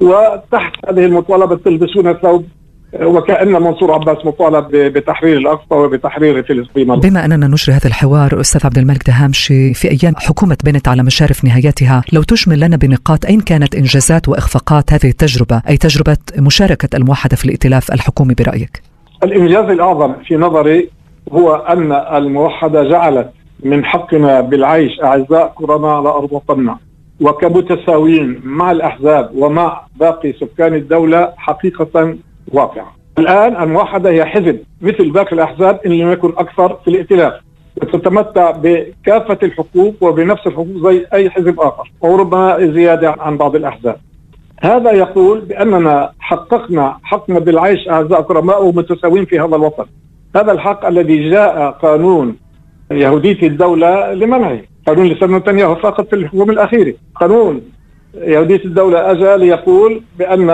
وتحت 0.01 0.75
هذه 0.89 1.05
المطالبة 1.05 1.57
تلبسون 1.57 2.13
ثوب 2.13 2.45
وكأن 3.03 3.53
منصور 3.53 3.93
عباس 3.93 4.27
مطالب 4.27 4.77
بتحرير 4.77 5.39
الأقصى 5.39 5.75
وبتحرير 5.75 6.43
فلسطين. 6.43 6.97
بما 6.97 7.25
أننا 7.25 7.47
نجري 7.47 7.77
هذا 7.77 7.87
الحوار 7.87 8.41
أستاذ 8.41 8.61
عبد 8.67 8.79
الملك 8.79 9.07
دهامشي 9.07 9.75
في 9.75 9.89
أيام 9.91 10.15
حكومة 10.17 10.57
بنت 10.65 10.89
على 10.89 11.03
مشارف 11.03 11.45
نهايتها 11.45 12.03
لو 12.13 12.23
تشمل 12.23 12.61
لنا 12.61 12.77
بنقاط 12.77 13.27
أين 13.27 13.41
كانت 13.41 13.75
إنجازات 13.75 14.29
وإخفاقات 14.29 14.93
هذه 14.93 15.09
التجربة؟ 15.11 15.63
أي 15.69 15.77
تجربة 15.77 16.17
مشاركة 16.39 16.97
الموحدة 16.97 17.37
في 17.37 17.45
الائتلاف 17.45 17.93
الحكومي 17.93 18.35
برأيك؟ 18.35 18.83
الإنجاز 19.25 19.65
الأعظم 19.65 20.13
في 20.27 20.37
نظري 20.37 20.91
هو 21.33 21.55
أن 21.55 21.93
الموحدة 21.93 22.85
جعلت 22.85 23.31
من 23.62 23.85
حقنا 23.85 24.40
بالعيش 24.40 25.00
أعزاء 25.00 25.52
كرماء 25.55 25.90
على 25.90 26.09
أرض 26.09 26.33
وطننا 26.33 26.76
وكمتساويين 27.21 28.40
مع 28.45 28.71
الأحزاب 28.71 29.31
ومع 29.35 29.83
باقي 29.97 30.33
سكان 30.33 30.75
الدولة 30.75 31.33
حقيقة 31.37 32.17
واقعة. 32.52 32.93
الآن 33.19 33.62
الموحدة 33.62 34.11
هي 34.11 34.25
حزب 34.25 34.59
مثل 34.83 35.11
باقي 35.11 35.33
الأحزاب 35.33 35.81
إن 35.87 35.90
لم 35.93 36.12
يكن 36.12 36.29
أكثر 36.29 36.76
في 36.85 36.88
الائتلاف. 36.90 37.33
وتتمتع 37.76 38.50
بكافة 38.50 39.38
الحقوق 39.43 39.95
وبنفس 40.00 40.47
الحقوق 40.47 40.90
زي 40.90 41.07
أي 41.12 41.31
حزب 41.31 41.61
آخر 41.61 41.93
وربما 42.00 42.73
زيادة 42.73 43.17
عن 43.19 43.37
بعض 43.37 43.57
الأحزاب. 43.57 43.97
هذا 44.62 44.93
يقول 44.93 45.40
بأننا 45.40 46.12
حققنا 46.21 46.99
حقنا 47.02 47.38
بالعيش 47.38 47.88
أعزاء 47.88 48.23
كرماء 48.23 48.64
ومتساوين 48.64 49.25
في 49.25 49.40
هذا 49.40 49.57
الوطن. 49.57 49.85
هذا 50.37 50.52
الحق 50.52 50.87
الذي 50.87 51.31
جاء 51.31 51.71
قانون 51.71 52.37
يهودية 52.93 53.43
الدولة 53.43 54.13
لمنعه 54.15 54.59
قانون 54.87 55.07
لسنة 55.07 55.39
نتنياهو 55.39 55.75
فقط 55.75 56.09
في 56.09 56.17
الحكومة 56.17 56.53
الأخيرة 56.53 56.95
قانون 57.15 57.61
يهودية 58.15 58.65
الدولة 58.65 59.11
أجا 59.11 59.37
ليقول 59.37 60.03
بأن 60.19 60.47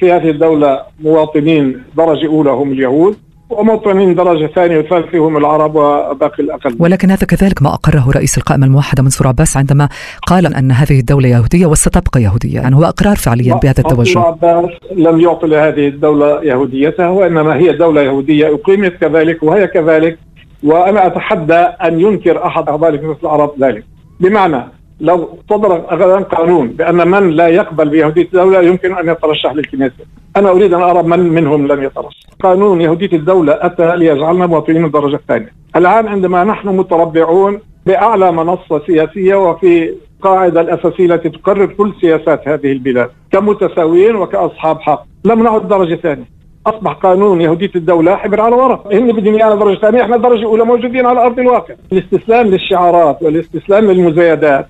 في 0.00 0.12
هذه 0.12 0.30
الدولة 0.30 0.80
مواطنين 1.00 1.82
درجة 1.96 2.26
أولى 2.26 2.50
هم 2.50 2.72
اليهود 2.72 3.16
ومواطنين 3.50 4.14
درجة 4.14 4.46
ثانية 4.46 4.78
وثالثة 4.78 5.18
هم 5.18 5.36
العرب 5.36 5.74
وباقي 5.74 6.42
الأقل. 6.42 6.76
ولكن 6.78 7.10
هذا 7.10 7.26
كذلك 7.26 7.62
ما 7.62 7.74
أقره 7.74 8.10
رئيس 8.10 8.38
القائمة 8.38 8.66
الموحدة 8.66 9.02
منصور 9.02 9.26
عباس 9.28 9.56
عندما 9.56 9.88
قال 10.26 10.54
أن 10.54 10.70
هذه 10.70 11.00
الدولة 11.00 11.28
يهودية 11.28 11.66
وستبقى 11.66 12.22
يهودية. 12.22 12.60
يعني 12.60 12.76
هو 12.76 12.84
إقرار 12.84 13.16
فعليا 13.16 13.54
بهذا 13.54 13.78
التوجه. 13.78 14.18
منصور 14.18 14.26
عباس 14.26 14.70
لم 14.96 15.20
يعطي 15.20 15.46
لهذه 15.46 15.88
الدولة 15.88 16.44
يهوديتها 16.44 17.08
وإنما 17.08 17.56
هي 17.56 17.72
دولة 17.72 18.02
يهودية 18.02 18.54
أقيمت 18.54 18.92
كذلك 19.00 19.42
وهي 19.42 19.66
كذلك 19.66 20.18
وأنا 20.62 21.06
أتحدى 21.06 21.54
أن 21.54 22.00
ينكر 22.00 22.46
أحد 22.46 22.84
ذلك 22.84 23.04
مثل 23.04 23.18
العرب 23.22 23.52
ذلك 23.60 23.84
بمعنى 24.20 24.64
لو 25.00 25.28
صدر 25.50 25.72
غدا 25.72 26.20
قانون 26.20 26.68
بأن 26.68 27.08
من 27.08 27.30
لا 27.30 27.48
يقبل 27.48 27.88
بيهوديه 27.88 28.22
الدولة 28.22 28.62
يمكن 28.62 28.98
أن 28.98 29.08
يترشح 29.08 29.52
للكنيسة. 29.52 30.04
أنا 30.36 30.50
أريد 30.50 30.74
أن 30.74 30.82
أرى 30.82 31.02
من 31.02 31.18
منهم 31.18 31.66
لم 31.66 31.82
يترشح. 31.82 32.20
قانون 32.42 32.80
يهوديه 32.80 33.12
الدولة 33.12 33.58
أتى 33.60 33.96
ليجعلنا 33.96 34.46
مواطنين 34.46 34.84
الدرجة 34.84 35.14
الثانية. 35.14 35.52
الآن 35.76 36.08
عندما 36.08 36.44
نحن 36.44 36.68
متربعون 36.68 37.58
بأعلى 37.86 38.32
منصة 38.32 38.82
سياسية 38.86 39.34
وفي 39.34 39.94
القاعده 40.16 40.60
الأساسية 40.60 41.06
التي 41.06 41.28
تقرر 41.28 41.66
كل 41.66 41.92
سياسات 42.00 42.48
هذه 42.48 42.72
البلاد 42.72 43.10
كمتساويين 43.32 44.16
وكأصحاب 44.16 44.80
حق، 44.80 45.04
لم 45.24 45.42
نعد 45.42 45.68
درجة 45.68 45.94
ثانية. 45.94 46.39
أصبح 46.66 46.92
قانون 46.92 47.40
يهودية 47.40 47.70
الدولة 47.76 48.16
حبر 48.16 48.40
على 48.40 48.56
ورق، 48.56 48.94
هن 48.94 49.12
بدهم 49.12 49.34
ايانا 49.34 49.54
درجة 49.54 49.78
ثانية، 49.80 50.02
إحنا 50.02 50.16
درجة 50.16 50.44
أولى 50.44 50.64
موجودين 50.64 51.06
على 51.06 51.20
أرض 51.20 51.38
الواقع. 51.38 51.74
الاستسلام 51.92 52.46
للشعارات 52.46 53.22
والاستسلام 53.22 53.90
للمزايدات 53.90 54.66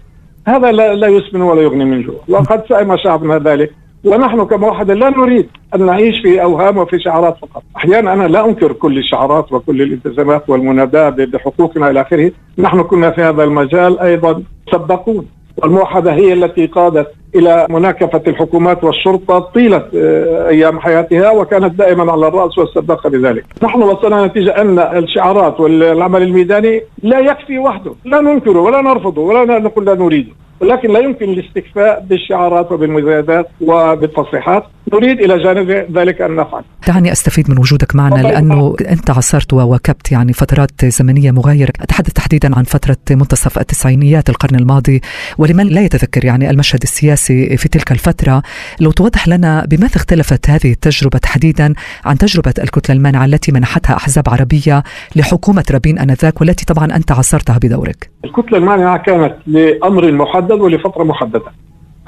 هذا 0.47 0.73
لا, 0.73 0.95
لا 0.95 1.07
يسمن 1.07 1.43
ولا 1.43 1.63
يغني 1.63 1.85
من 1.85 2.03
جوع. 2.03 2.21
وقد 2.29 2.63
سئم 2.69 2.97
شعبنا 2.97 3.39
ذلك. 3.39 3.75
ونحن 4.05 4.45
كموحدة 4.45 4.95
لا 4.95 5.11
نريد 5.11 5.49
أن 5.75 5.87
نعيش 5.87 6.21
في 6.21 6.43
أوهام 6.43 6.79
وفي 6.79 6.99
شعارات 6.99 7.37
فقط. 7.37 7.63
أحيانا 7.77 8.13
أنا 8.13 8.29
لا 8.29 8.45
أنكر 8.45 8.73
كل 8.73 8.99
الشعارات 8.99 9.53
وكل 9.53 9.83
الالتزامات 9.83 10.51
والمناداة 10.51 11.09
بحقوقنا 11.09 11.91
إلى 11.91 12.01
آخره. 12.01 12.33
نحن 12.59 12.83
كنا 12.83 13.11
في 13.11 13.23
هذا 13.23 13.45
المجال 13.45 14.01
أيضا 14.01 14.43
سبقون 14.73 15.27
والموحدة 15.57 16.13
هي 16.13 16.33
التي 16.33 16.67
قادت 16.67 17.13
إلى 17.35 17.67
مناكفة 17.71 18.23
الحكومات 18.27 18.85
والشرطة 18.85 19.39
طيلة 19.39 19.85
آه، 19.97 20.49
أيام 20.49 20.81
حياتها 20.81 21.31
وكانت 21.31 21.75
دائما 21.75 22.13
على 22.13 22.29
الرأس 22.29 22.59
والسباقة 22.59 23.11
بذلك. 23.11 23.45
نحن 23.63 23.83
وصلنا 23.83 24.27
نتيجة 24.27 24.51
أن 24.61 24.79
الشعارات 24.79 25.61
والعمل 25.61 26.23
الميداني 26.23 26.83
لا 27.03 27.19
يكفي 27.19 27.59
وحده 27.59 27.93
لا 28.05 28.21
ننكره 28.21 28.61
ولا 28.61 28.81
نرفضه 28.81 29.23
ولا 29.23 29.59
نقول 29.59 29.87
لا 29.87 29.95
نريده. 29.95 30.33
ولكن 30.61 30.93
لا 30.93 30.99
يمكن 30.99 31.29
الاستكفاء 31.31 32.07
بالشعارات 32.09 32.73
وبالمزايدات 32.73 33.49
وبالتصريحات 33.61 34.65
نريد 34.95 35.21
إلى 35.21 35.39
جانب 35.39 35.71
ذلك 35.99 36.21
أن 36.21 36.37
نفعل. 36.37 36.63
دعني 36.89 37.13
أستفيد 37.13 37.51
من 37.51 37.59
وجودك 37.59 37.97
معنا 37.97 38.23
لأنه 38.23 38.77
أنت 38.89 39.11
عاصرت 39.11 39.53
وواكبت 39.53 40.13
يعني 40.13 40.33
فترات 40.33 40.85
زمنية 40.85 41.31
مغايرة، 41.31 41.73
أتحدث 41.81 42.13
تحديدا 42.13 42.57
عن 42.57 42.65
فترة 42.65 42.97
منتصف 43.11 43.59
التسعينيات 43.59 44.31
القرن 44.31 44.57
الماضي 44.57 45.01
ولمن 45.39 45.67
لا 45.67 45.81
يتذكر 45.81 46.25
يعني 46.25 46.51
المشهد 46.51 46.83
السياسي 46.83 47.57
في 47.57 47.69
تلك 47.69 47.93
الفترة، 47.93 48.43
لو 48.81 48.91
توضح 48.91 49.29
لنا 49.29 49.67
بماذا 49.71 49.97
اختلفت 49.97 50.51
هذه 50.51 50.73
التجربة 50.73 51.19
تحديدا 51.19 51.75
عن 52.05 52.19
تجربة 52.19 52.55
الكتلة 52.59 52.97
المانعة 52.97 53.25
التي 53.25 53.53
منحتها 53.53 53.97
أحزاب 53.97 54.29
عربية 54.29 54.83
لحكومة 55.17 55.65
رابين 55.71 55.99
آنذاك 55.99 56.41
والتي 56.41 56.65
طبعا 56.65 56.97
أنت 56.97 57.13
عاصرتها 57.13 57.59
بدورك. 57.59 58.11
الكتلة 58.25 58.59
المانعة 58.59 58.99
كانت 58.99 59.35
لأمر 59.47 60.13
محدد 60.13 60.50
ولفتره 60.55 61.05
محددة. 61.05 61.53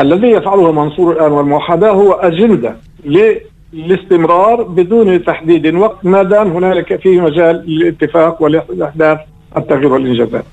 الذي 0.00 0.28
يفعله 0.28 0.72
منصور 0.72 1.12
الآن 1.12 1.32
والموحدة 1.32 1.90
هو 1.90 2.12
أجندة 2.12 2.76
للاستمرار 3.72 4.62
بدون 4.62 5.24
تحديد 5.24 5.74
وقت 5.74 6.04
ما 6.04 6.22
دام 6.22 6.50
هنالك 6.50 7.00
في 7.00 7.20
مجال 7.20 7.64
للاتفاق 7.66 8.42
والأحداث 8.42 9.18
التغيير 9.56 9.92
والإنجازات. 9.92 10.44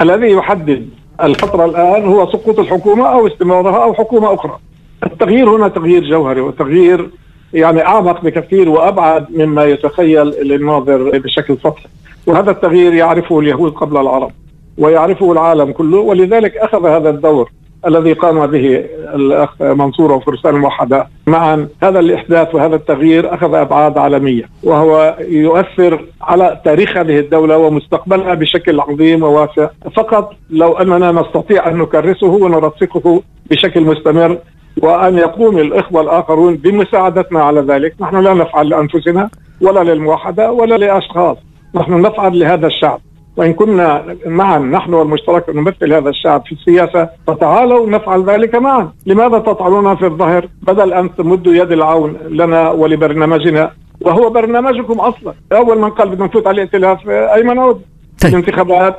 الذي 0.00 0.30
يحدد 0.30 0.88
الفترة 1.22 1.64
الآن 1.64 2.04
هو 2.04 2.32
سقوط 2.32 2.58
الحكومة 2.58 3.06
أو 3.06 3.26
استمرارها 3.26 3.84
أو 3.84 3.94
حكومة 3.94 4.34
أخرى. 4.34 4.58
التغيير 5.06 5.56
هنا 5.56 5.68
تغيير 5.68 6.04
جوهري 6.04 6.40
وتغيير 6.40 7.10
يعني 7.52 7.86
أعمق 7.86 8.24
بكثير 8.24 8.68
وأبعد 8.68 9.26
مما 9.30 9.64
يتخيل 9.64 10.52
الناظر 10.52 11.18
بشكل 11.18 11.56
سطحي. 11.56 11.88
وهذا 12.26 12.50
التغيير 12.50 12.94
يعرفه 12.94 13.40
اليهود 13.40 13.72
قبل 13.72 13.96
العرب 13.96 14.30
ويعرفه 14.78 15.32
العالم 15.32 15.72
كله 15.72 15.98
ولذلك 15.98 16.56
أخذ 16.56 16.86
هذا 16.86 17.10
الدور 17.10 17.50
الذي 17.86 18.12
قام 18.12 18.46
به 18.46 18.84
الأخ 19.14 19.62
منصور 19.62 20.12
وفرسان 20.12 20.54
الموحدة. 20.54 21.06
معا 21.26 21.68
هذا 21.82 21.98
الإحداث 21.98 22.54
وهذا 22.54 22.76
التغيير 22.76 23.34
أخذ 23.34 23.54
أبعاد 23.54 23.98
عالمية 23.98 24.48
وهو 24.62 25.16
يؤثر 25.28 26.04
على 26.22 26.60
تاريخ 26.64 26.96
هذه 26.96 27.18
الدولة 27.18 27.58
ومستقبلها 27.58 28.34
بشكل 28.34 28.80
عظيم 28.80 29.22
وواسع. 29.22 29.68
فقط 29.96 30.32
لو 30.50 30.72
أننا 30.72 31.12
نستطيع 31.12 31.68
أن 31.68 31.78
نكرسه 31.78 32.26
ونرسخه 32.26 33.22
بشكل 33.50 33.80
مستمر 33.80 34.38
وأن 34.82 35.18
يقوم 35.18 35.58
الإخوة 35.58 36.00
الآخرون 36.00 36.56
بمساعدتنا 36.56 37.42
على 37.42 37.60
ذلك، 37.60 37.94
نحن 38.00 38.16
لا 38.16 38.34
نفعل 38.34 38.68
لأنفسنا 38.68 39.30
ولا 39.60 39.84
للموحدة 39.84 40.52
ولا 40.52 40.74
لأشخاص، 40.74 41.36
نحن 41.74 42.00
نفعل 42.00 42.38
لهذا 42.38 42.66
الشعب. 42.66 43.00
وإن 43.36 43.52
كنا 43.52 44.16
معا 44.26 44.58
نحن 44.58 44.94
والمشترك 44.94 45.48
نمثل 45.48 45.92
هذا 45.92 46.08
الشعب 46.08 46.42
في 46.46 46.52
السياسة 46.52 47.08
فتعالوا 47.26 47.90
نفعل 47.90 48.24
ذلك 48.24 48.54
معا، 48.54 48.92
لماذا 49.06 49.38
تطعنون 49.38 49.96
في 49.96 50.06
الظهر؟ 50.06 50.48
بدل 50.62 50.92
أن 50.92 51.14
تمدوا 51.14 51.54
يد 51.54 51.72
العون 51.72 52.16
لنا 52.28 52.70
ولبرنامجنا 52.70 53.70
وهو 54.00 54.30
برنامجكم 54.30 55.00
أصلا، 55.00 55.34
أول 55.52 55.78
من 55.78 55.90
قال 55.90 56.08
بدنا 56.08 56.24
نفوت 56.24 56.46
على 56.46 56.54
الائتلاف 56.54 57.08
أيمن 57.08 57.58
عود 57.58 57.80
طيب. 58.22 58.32
الانتخابات 58.32 58.96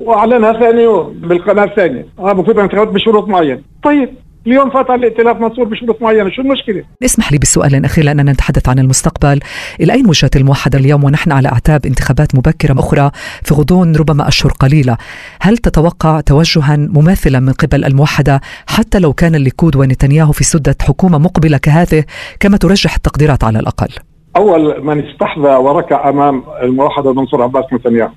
وأعلنها 0.00 0.52
ثاني 0.52 0.82
يوم 0.82 1.14
بالقناة 1.22 1.64
الثانية، 1.64 2.06
آه 2.18 2.32
بفوت 2.32 2.56
الانتخابات 2.56 2.88
بشروط 2.88 3.28
معينة، 3.28 3.60
طيب. 3.82 4.14
اليوم 4.46 4.70
فات 4.70 4.90
على 4.90 5.06
الائتلاف 5.06 5.40
منصور 5.40 5.64
بشروط 5.64 6.02
معينة 6.02 6.30
شو 6.30 6.42
المشكلة؟ 6.42 6.84
اسمح 7.04 7.32
لي 7.32 7.38
بسؤال 7.38 7.84
أخير 7.84 8.04
لأننا 8.04 8.32
نتحدث 8.32 8.68
عن 8.68 8.78
المستقبل. 8.78 9.40
إلى 9.80 9.92
اين 9.92 10.06
وجهت 10.06 10.36
الموحدة 10.36 10.78
اليوم 10.78 11.04
ونحن 11.04 11.32
على 11.32 11.48
أعتاب 11.48 11.86
انتخابات 11.86 12.34
مبكرة 12.34 12.80
أخرى 12.80 13.10
في 13.42 13.54
غضون 13.54 13.96
ربما 13.96 14.28
أشهر 14.28 14.52
قليلة؟ 14.52 14.96
هل 15.40 15.58
تتوقع 15.58 16.20
توجها 16.20 16.76
مماثلا 16.76 17.40
من 17.40 17.52
قبل 17.52 17.84
الموحدة 17.84 18.40
حتى 18.66 18.98
لو 18.98 19.12
كان 19.12 19.34
الليكود 19.34 19.76
ونتنياهو 19.76 20.32
في 20.32 20.44
سدة 20.44 20.76
حكومة 20.82 21.18
مقبلة 21.18 21.58
كهذه 21.58 22.04
كما 22.40 22.56
ترجح 22.56 22.94
التقديرات 22.94 23.44
على 23.44 23.58
الأقل؟ 23.58 23.88
أول 24.36 24.84
من 24.84 25.06
استحذى 25.08 25.54
وركع 25.54 26.08
أمام 26.08 26.42
الموحدة 26.62 27.12
منصور 27.12 27.42
عباس 27.42 27.64
نتنياهو 27.72 28.12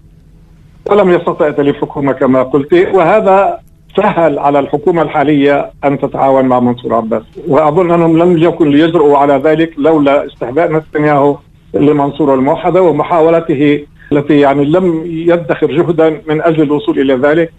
ولم 0.86 1.12
يستطع 1.12 1.52
تأليف 1.52 1.76
حكومة 1.76 2.14
كما 2.14 2.44
قلت 2.44 2.74
وهذا 2.74 3.60
سهل 3.98 4.40
على 4.40 4.60
الحكومة 4.60 5.02
الحالية 5.02 5.72
أن 5.86 6.00
تتعاون 6.00 6.46
مع 6.46 6.60
منصور 6.60 6.94
عباس. 6.94 7.24
وأظن 7.48 7.92
أنهم 7.92 8.18
لم 8.18 8.38
يكن 8.38 8.70
ليجرؤوا 8.70 9.18
على 9.18 9.34
ذلك 9.34 9.74
لولا 9.78 10.26
استهداء 10.26 10.72
نتنياهو 10.72 11.38
لمنصور 11.74 12.34
الموحدة 12.34 12.82
ومحاولته 12.82 13.86
التي 14.12 14.40
يعني 14.40 14.66
لم 14.66 15.02
يدخر 15.06 15.68
جهدا 15.68 16.22
من 16.28 16.42
أجل 16.42 16.62
الوصول 16.64 17.00
إلى 17.00 17.14
ذلك. 17.14 17.54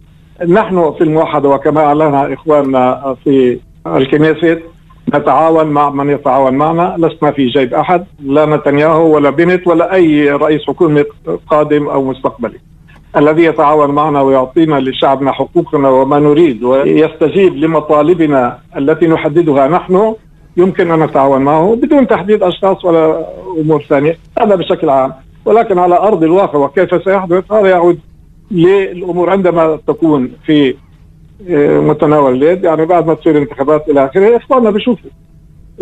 نحن 0.49 0.93
في 0.99 1.05
الموحدة 1.05 1.49
وكما 1.49 1.81
أعلنها 1.81 2.35
إخواننا 2.35 3.17
في 3.25 3.59
الكنيست 3.87 4.63
نتعاون 5.15 5.67
مع 5.67 5.91
من 5.91 6.11
يتعاون 6.11 6.55
معنا. 6.55 6.97
لسنا 6.99 7.31
في 7.31 7.47
جيب 7.47 7.75
أحد 7.75 8.05
لا 8.25 8.47
نتنياهو 8.47 9.15
ولا 9.15 9.31
بنت 9.31 9.67
ولا 9.67 9.95
أي 9.95 10.31
رئيس 10.31 10.67
حكومة 10.67 11.05
قادم 11.51 11.89
أو 11.89 12.05
مستقبلي. 12.05 12.59
الذي 13.17 13.45
يتعاون 13.45 13.91
معنا 13.91 14.21
ويعطينا 14.21 14.81
لشعبنا 14.81 15.33
حقوقنا 15.33 15.89
وما 15.89 16.19
نريد 16.19 16.65
ويستجيب 16.65 17.57
لمطالبنا 17.57 18.59
التي 18.77 19.07
نحددها 19.07 19.69
نحن. 19.69 20.15
يمكن 20.57 20.91
أن 20.91 21.01
نتعاون 21.03 21.41
معه 21.43 21.77
بدون 21.83 22.07
تحديد 22.07 22.43
أشخاص 22.43 22.85
ولا 22.85 23.27
أمور 23.61 23.83
ثانية. 23.83 24.17
هذا 24.41 24.55
بشكل 24.55 24.91
عام. 24.91 25.13
ولكن 25.45 25.79
على 25.79 25.99
أرض 25.99 26.23
الواقع 26.23 26.59
وكيف 26.59 27.05
سيحدث؟ 27.05 27.53
هذا 27.53 27.69
يعود 27.69 27.99
للأمور 28.51 29.31
عندما 29.31 29.79
تكون 29.87 30.33
في 30.47 30.75
آه، 31.51 31.81
متناول 31.81 32.33
اليد. 32.33 32.65
يعني 32.65 32.87
بعد 32.87 33.07
ما 33.07 33.15
تصير 33.15 33.39
انتخابات 33.39 33.89
إلى 33.89 34.05
آخره 34.05 34.37
إخواننا 34.37 34.71
بيشوفوا 34.71 35.11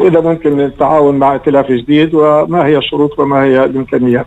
إذا 0.00 0.20
ممكن 0.20 0.60
التعاون 0.60 1.18
مع 1.18 1.32
ائتلاف 1.32 1.72
جديد 1.72 2.14
وما 2.14 2.66
هي 2.66 2.78
الشروط 2.78 3.18
وما 3.18 3.44
هي 3.44 3.64
الإمكانيات. 3.64 4.26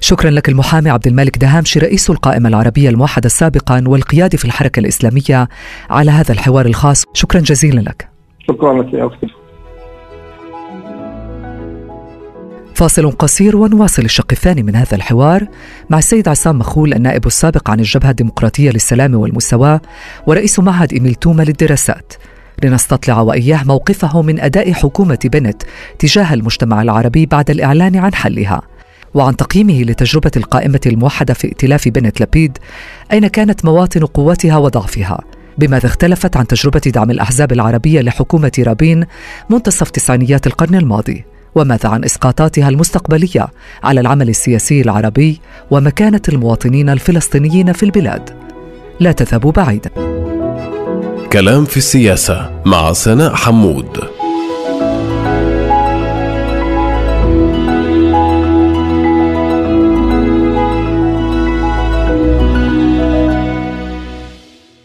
شكرا 0.00 0.30
لك 0.30 0.48
المحامي 0.48 0.90
عبد 0.90 1.06
الملك 1.06 1.38
دهامشي 1.38 1.78
رئيس 1.78 2.10
القائمة 2.10 2.48
العربية 2.48 2.88
الموحدة 2.88 3.28
سابقا 3.28 3.84
والقيادي 3.86 4.36
في 4.36 4.44
الحركة 4.44 4.80
الإسلامية 4.80 5.48
على 5.90 6.10
هذا 6.10 6.32
الحوار 6.32 6.66
الخاص. 6.66 7.04
شكرا 7.12 7.40
جزيلا 7.40 7.80
لك. 7.80 8.08
شكرا 8.48 8.82
لك 8.82 8.94
يا 8.94 9.06
أختي 9.06 9.26
فاصل 12.74 13.10
قصير 13.10 13.56
ونواصل 13.56 14.04
الشق 14.04 14.26
الثاني 14.32 14.62
من 14.62 14.76
هذا 14.76 14.96
الحوار 14.96 15.46
مع 15.90 15.98
السيد 15.98 16.28
عصام 16.28 16.58
مخول 16.58 16.94
النائب 16.94 17.26
السابق 17.26 17.70
عن 17.70 17.80
الجبهة 17.80 18.10
الديمقراطية 18.10 18.70
للسلام 18.70 19.14
والمساواة 19.14 19.80
ورئيس 20.26 20.58
معهد 20.58 20.92
إيميل 20.92 21.14
توما 21.14 21.42
للدراسات. 21.42 22.12
لنستطلع 22.64 23.20
وإياه 23.20 23.64
موقفه 23.64 24.22
من 24.22 24.40
أداء 24.40 24.72
حكومة 24.72 25.18
بنت 25.24 25.62
تجاه 25.98 26.34
المجتمع 26.34 26.82
العربي 26.82 27.26
بعد 27.26 27.50
الإعلان 27.50 27.96
عن 27.96 28.14
حلها. 28.14 28.62
وعن 29.14 29.36
تقييمه 29.36 29.82
لتجربة 29.82 30.30
القائمة 30.36 30.80
الموحدة 30.86 31.34
في 31.34 31.48
ائتلاف 31.48 31.88
بنت 31.88 32.20
لبيد 32.22 32.58
أين 33.12 33.26
كانت 33.26 33.64
مواطن 33.64 34.04
قوتها 34.04 34.56
وضعفها؟ 34.56 35.20
بماذا 35.58 35.86
اختلفت 35.86 36.36
عن 36.36 36.46
تجربة 36.46 36.80
دعم 36.80 37.10
الأحزاب 37.10 37.52
العربية 37.52 38.00
لحكومة 38.00 38.52
رابين 38.58 39.04
منتصف 39.50 39.90
تسعينيات 39.90 40.46
القرن 40.46 40.74
الماضي 40.74 41.24
وماذا 41.54 41.88
عن 41.88 42.04
إسقاطاتها 42.04 42.68
المستقبلية 42.68 43.48
على 43.84 44.00
العمل 44.00 44.28
السياسي 44.28 44.80
العربي 44.80 45.40
ومكانة 45.70 46.22
المواطنين 46.28 46.88
الفلسطينيين 46.90 47.72
في 47.72 47.82
البلاد؟ 47.82 48.30
لا 49.00 49.12
تذهبوا 49.12 49.52
بعيدا. 49.52 49.90
كلام 51.32 51.64
في 51.64 51.76
السياسة 51.76 52.50
مع 52.66 52.92
سناء 52.92 53.34
حمود. 53.34 54.17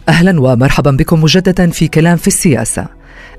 أهلا 0.09 0.41
ومرحبا 0.41 0.91
بكم 0.91 1.21
مجددا 1.21 1.69
في 1.69 1.87
كلام 1.87 2.17
في 2.17 2.27
السياسة. 2.27 2.85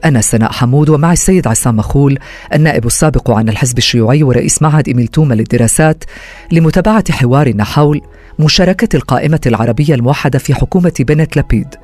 أنا 0.05 0.21
سناء 0.21 0.53
حمود 0.53 0.89
ومع 0.89 1.13
السيد 1.13 1.47
عصام 1.47 1.77
مخول 1.77 2.19
النائب 2.55 2.87
السابق 2.87 3.31
عن 3.31 3.49
الحزب 3.49 3.79
الشيوعي 3.79 4.23
ورئيس 4.23 4.63
معهد 4.63 4.89
إميلتوما 4.89 5.35
للدراسات 5.35 6.05
لمتابعة 6.53 7.13
حوارنا 7.13 7.65
حول 7.65 8.01
مشاركة 8.39 8.97
القائمة 8.97 9.41
العربية 9.47 9.95
الموحدة 9.95 10.39
في 10.39 10.55
حكومة 10.55 10.93
بنت 11.01 11.37
لبيد. 11.37 11.75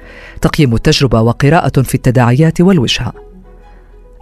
تقييم 0.40 0.74
التجربة 0.74 1.20
وقراءة 1.20 1.82
في 1.82 1.94
التداعيات 1.94 2.60
والوجهه. 2.60 3.12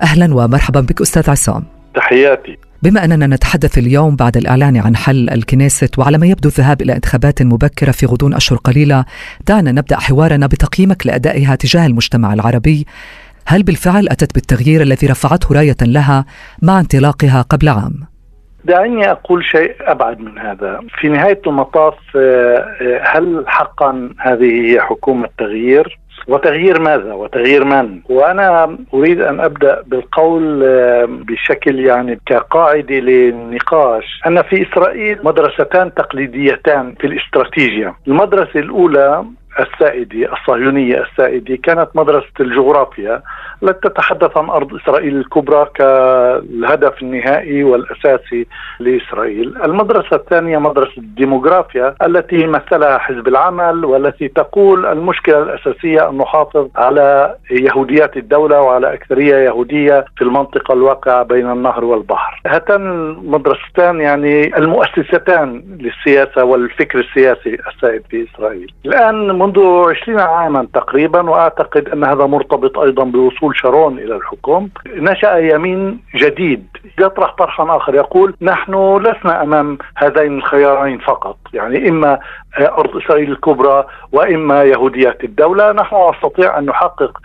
أهلا 0.03 0.35
ومرحبا 0.35 0.81
بك 0.81 1.01
أستاذ 1.01 1.31
عصام. 1.31 1.65
تحياتي. 1.95 2.59
بما 2.83 3.05
أننا 3.05 3.27
نتحدث 3.27 3.79
اليوم 3.79 4.17
بعد 4.17 4.37
الإعلان 4.37 4.77
عن 4.77 4.97
حل 4.97 5.31
الكنيست 5.31 5.99
وعلى 5.99 6.19
ما 6.19 6.27
يبدو 6.27 6.49
الذهاب 6.49 6.83
إلى 6.83 6.97
انتخابات 6.97 7.43
مبكرة 7.43 7.91
في 7.91 8.07
غضون 8.07 8.35
أشهر 8.35 8.59
قليلة 8.59 9.05
دعنا 9.47 9.73
نبدأ 9.73 9.97
حوارنا 10.01 10.47
بتقييمك 10.47 11.07
لأدائها 11.07 11.55
تجاه 11.55 11.87
المجتمع 11.87 12.35
العربي 12.35 12.87
هل 13.47 13.63
بالفعل 13.63 14.09
أتت 14.09 14.35
بالتغيير 14.35 14.83
الذي 14.83 15.07
رفعته 15.07 15.55
راية 15.55 15.77
لها 15.83 16.25
مع 16.63 16.81
انطلاقها 16.81 17.43
قبل 17.43 17.69
عام؟ 17.69 18.18
دعني 18.65 19.11
أقول 19.11 19.45
شيء 19.45 19.75
أبعد 19.81 20.21
من 20.21 20.39
هذا. 20.39 20.81
في 21.01 21.09
نهاية 21.09 21.41
المطاف 21.47 21.95
آه، 22.17 22.77
آه، 22.81 23.01
هل 23.03 23.45
حقا 23.47 24.11
هذه 24.19 24.73
هي 24.73 24.81
حكومة 24.81 25.29
تغيير؟ 25.39 25.99
وتغيير 26.29 26.81
ماذا؟ 26.81 27.13
وتغيير 27.13 27.65
من؟ 27.65 28.01
وأنا 28.09 28.77
أريد 28.95 29.21
أن 29.21 29.41
أبدأ 29.41 29.83
بالقول 29.87 30.63
آه، 30.65 31.05
بشكل 31.05 31.81
يعني 31.81 32.21
كقاعدة 32.27 32.95
للنقاش. 32.95 34.21
أن 34.27 34.43
في 34.43 34.67
إسرائيل 34.69 35.19
مدرستان 35.25 35.95
تقليديتان 35.95 36.95
في 37.01 37.07
الاستراتيجيا 37.07 37.95
المدرسة 38.09 38.61
الأولى 38.61 39.25
السائدة 39.61 40.33
الصهيونية 40.33 41.03
السائدة 41.03 41.57
كانت 41.63 41.89
مدرسة 41.95 42.33
الجغرافيا. 42.41 43.23
التي 43.63 43.89
تتحدث 43.89 44.37
عن 44.37 44.51
أرض 44.51 44.75
إسرائيل 44.75 45.17
الكبرى 45.17 45.67
كالهدف 45.75 47.03
النهائي 47.03 47.65
والأساسي 47.65 48.47
لإسرائيل. 48.81 49.55
المدرسة 49.65 50.17
الثانية 50.17 50.59
مدرسة 50.59 50.99
الديموغرافيا 50.99 51.95
التي 52.03 52.47
مثلها 52.47 52.99
حزب 52.99 53.29
العمل 53.29 53.85
والتي 53.85 54.29
تقول 54.29 54.87
المشكلة 54.87 55.43
الأساسية 55.43 56.09
أن 56.09 56.19
نحافظ 56.19 56.69
على 56.77 57.35
يهوديات 57.51 58.17
الدولة 58.17 58.61
وعلى 58.61 58.95
أكثرية 58.95 59.37
يهودية 59.37 60.05
في 60.17 60.23
المنطقة 60.23 60.75
الواقعة 60.75 61.23
بين 61.23 61.51
النهر 61.51 61.85
والبحر. 61.85 62.41
هاتان 62.47 63.11
المدرستان 63.11 64.01
يعني 64.01 64.57
المؤسستان 64.57 65.63
للسياسة 65.81 66.45
والفكر 66.45 66.99
السياسي 66.99 67.57
السائد 67.75 68.03
في 68.11 68.27
إسرائيل. 68.35 68.73
الآن 68.87 69.31
منذ 69.49 69.59
20 70.03 70.21
عاما 70.21 70.67
تقريبا 70.75 71.31
وأعتقد 71.31 71.89
أن 71.89 72.05
هذا 72.05 72.27
مرتبط 72.27 72.79
أيضا 72.79 73.05
بوصول 73.05 73.57
شارون 73.57 73.99
إلى 73.99 74.17
الحكم. 74.17 74.69
نشأ 74.87 75.37
يمين 75.37 76.01
جديد. 76.15 76.67
يطرح 77.01 77.35
طرحا 77.35 77.77
آخر 77.77 77.95
يقول 77.95 78.35
نحن 78.43 78.97
لسنا 78.97 79.43
أمام 79.43 79.79
هذين 79.97 80.39
الخيارين 80.39 80.99
فقط. 80.99 81.37
يعني 81.55 81.89
إما 81.89 82.19
أرض 82.61 82.97
إسرائيل 82.97 83.31
الكبرى 83.31 83.85
وإما 84.13 84.63
يهوديات 84.63 85.25
الدولة. 85.25 85.73
نحن 85.73 85.97
نستطيع 86.15 86.59
أن 86.59 86.67
نحقق 86.67 87.19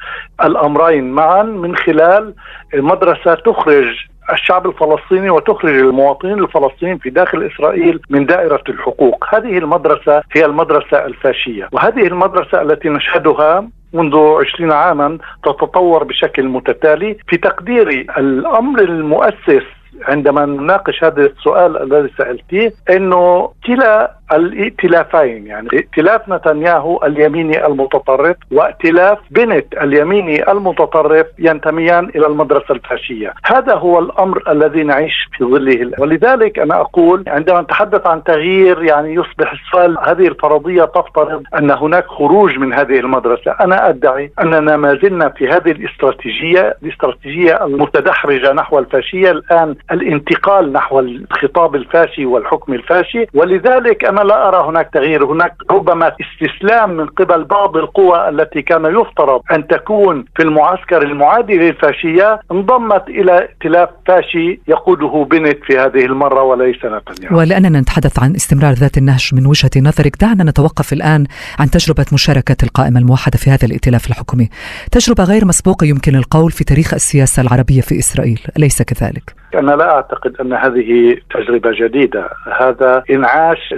الأمرين 0.43 1.11
معا 1.11 1.43
من 1.43 1.75
خلال 1.75 2.33
مدرسة 2.73 3.33
تخرج 3.35 4.12
الشعب 4.31 4.67
الفلسطيني 4.67 5.29
وتخرج 5.29 5.75
المواطنين 5.75 6.39
الفلسطينيين 6.39 6.97
في 6.97 7.09
داخل 7.09 7.49
إسرائيل 7.53 7.99
من 8.09 8.25
دائرة 8.25 8.63
الحقوق، 8.69 9.25
هذه 9.35 9.57
المدرسة 9.57 10.23
هي 10.31 10.45
المدرسة 10.45 11.05
الفاشية، 11.05 11.69
وهذه 11.71 12.07
المدرسة 12.07 12.61
التي 12.61 12.89
نشهدها 12.89 13.67
منذ 13.93 14.17
عشرين 14.17 14.71
عاما 14.71 15.17
تتطور 15.43 16.03
بشكل 16.03 16.43
متتالي 16.43 17.17
في 17.27 17.37
تقديري 17.37 18.01
الأمر 18.17 18.81
المؤسس 18.81 19.63
عندما 20.01 20.45
نناقش 20.45 21.03
هذا 21.03 21.25
السؤال 21.25 21.83
الذي 21.83 22.09
سألتيه 22.17 22.73
إنه 22.89 23.51
كلا 23.65 24.11
الائتلافين 24.33 25.47
يعني 25.47 25.67
ائتلاف 25.73 26.29
نتنياهو 26.29 27.03
اليميني 27.03 27.65
المتطرف 27.65 28.35
وائتلاف 28.51 29.17
بنت 29.31 29.65
اليميني 29.81 30.51
المتطرف 30.51 31.27
ينتميان 31.39 32.09
إلى 32.15 32.27
المدرسة 32.27 32.71
الفاشية، 32.71 33.33
هذا 33.45 33.75
هو 33.75 33.99
الأمر 33.99 34.43
الذي 34.51 34.83
نعيش 34.83 35.29
في 35.37 35.43
ظله. 35.45 35.91
ولذلك 35.99 36.59
أنا 36.59 36.81
أقول 36.81 37.23
عندما 37.27 37.61
نتحدث 37.61 38.07
عن 38.07 38.23
تغيير 38.23 38.83
يعني 38.83 39.13
يصبح 39.13 39.51
السؤال 39.51 39.97
هذه 40.01 40.27
الفرضية 40.27 40.83
تفترض 40.83 41.43
أن 41.57 41.71
هناك 41.71 42.07
خروج 42.07 42.57
من 42.57 42.73
هذه 42.73 42.99
المدرسة، 42.99 43.51
أنا 43.61 43.89
أدعي 43.89 44.31
أننا 44.39 44.77
ما 44.77 44.99
زلنا 45.03 45.29
في 45.29 45.47
هذه 45.47 45.71
الاستراتيجية، 45.71 46.77
الاستراتيجية 46.83 47.65
المتدحرجه 47.65 48.53
نحو 48.53 48.79
الفاشية. 48.79 49.31
الآن 49.31 49.75
الانتقال 49.91 50.73
نحو 50.73 50.99
الخطاب 50.99 51.75
الفاشي 51.75 52.25
والحكم 52.25 52.73
الفاشي، 52.73 53.25
ولذلك 53.33 54.05
أنا 54.05 54.21
لا 54.21 54.47
أرى 54.47 54.69
هناك 54.69 54.89
تغيير. 54.93 55.25
هناك 55.25 55.55
ربما 55.71 56.11
استسلام 56.21 56.97
من 56.97 57.05
قبل 57.05 57.43
بعض 57.43 57.77
القوى 57.77 58.29
التي 58.29 58.61
كان 58.61 58.85
يفترض 58.85 59.41
أن 59.51 59.67
تكون 59.67 60.25
في 60.35 60.43
المعسكر 60.43 61.01
المعادي 61.01 61.57
للفاشية. 61.57 62.39
انضمت 62.51 63.07
إلى 63.07 63.37
ائتلاف 63.37 63.89
فاشي 64.07 64.59
يقوده 64.67 65.27
بنت 65.31 65.57
في 65.63 65.77
هذه 65.77 66.05
المرة 66.05 66.43
وليس 66.43 66.77
نتنياهو. 66.85 67.37
ولأننا 67.37 67.79
نتحدث 67.79 68.19
عن 68.19 68.35
استمرار 68.35 68.73
ذات 68.73 68.97
النهج 68.97 69.29
من 69.33 69.45
وجهة 69.45 69.71
نظرك. 69.77 70.17
دعنا 70.21 70.43
نتوقف 70.43 70.93
الآن 70.93 71.25
عن 71.59 71.69
تجربة 71.69 72.05
مشاركة 72.13 72.57
القائمة 72.63 72.99
الموحدة 72.99 73.37
في 73.37 73.49
هذا 73.49 73.65
الائتلاف 73.65 74.07
الحكومي. 74.07 74.49
تجربة 74.91 75.23
غير 75.23 75.45
مسبوقة 75.45 75.85
يمكن 75.85 76.15
القول 76.15 76.51
في 76.51 76.63
تاريخ 76.63 76.93
السياسة 76.93 77.41
العربية 77.41 77.81
في 77.81 77.99
إسرائيل. 77.99 78.39
اليس 78.57 78.81
كذلك. 78.81 79.42
أنا 79.55 79.71
لا 79.71 79.91
أعتقد 79.95 80.35
أن 80.41 80.53
هذه 80.53 81.17
تجربة 81.33 81.71
جديدة. 81.71 82.29
هذا 82.59 83.03
إنعاش 83.09 83.73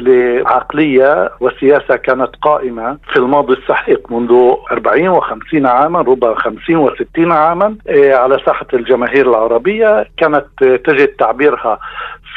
عقلية 0.46 1.32
وسياسة 1.40 1.96
كانت 1.96 2.36
قائمة 2.42 2.98
في 3.14 3.18
الماضي 3.18 3.54
السحيق 3.54 4.12
منذ 4.12 4.54
40 4.72 5.22
و50 5.22 5.66
عاما 5.66 6.00
ربما 6.00 6.36
50 6.36 6.88
و60 6.88 7.32
عاما 7.32 7.76
إيه، 7.90 8.16
على 8.16 8.40
ساحة 8.46 8.68
الجماهير 8.74 9.30
العربية. 9.30 10.08
كانت 10.18 10.46
تجد 10.64 11.08
تعبيرها 11.08 11.80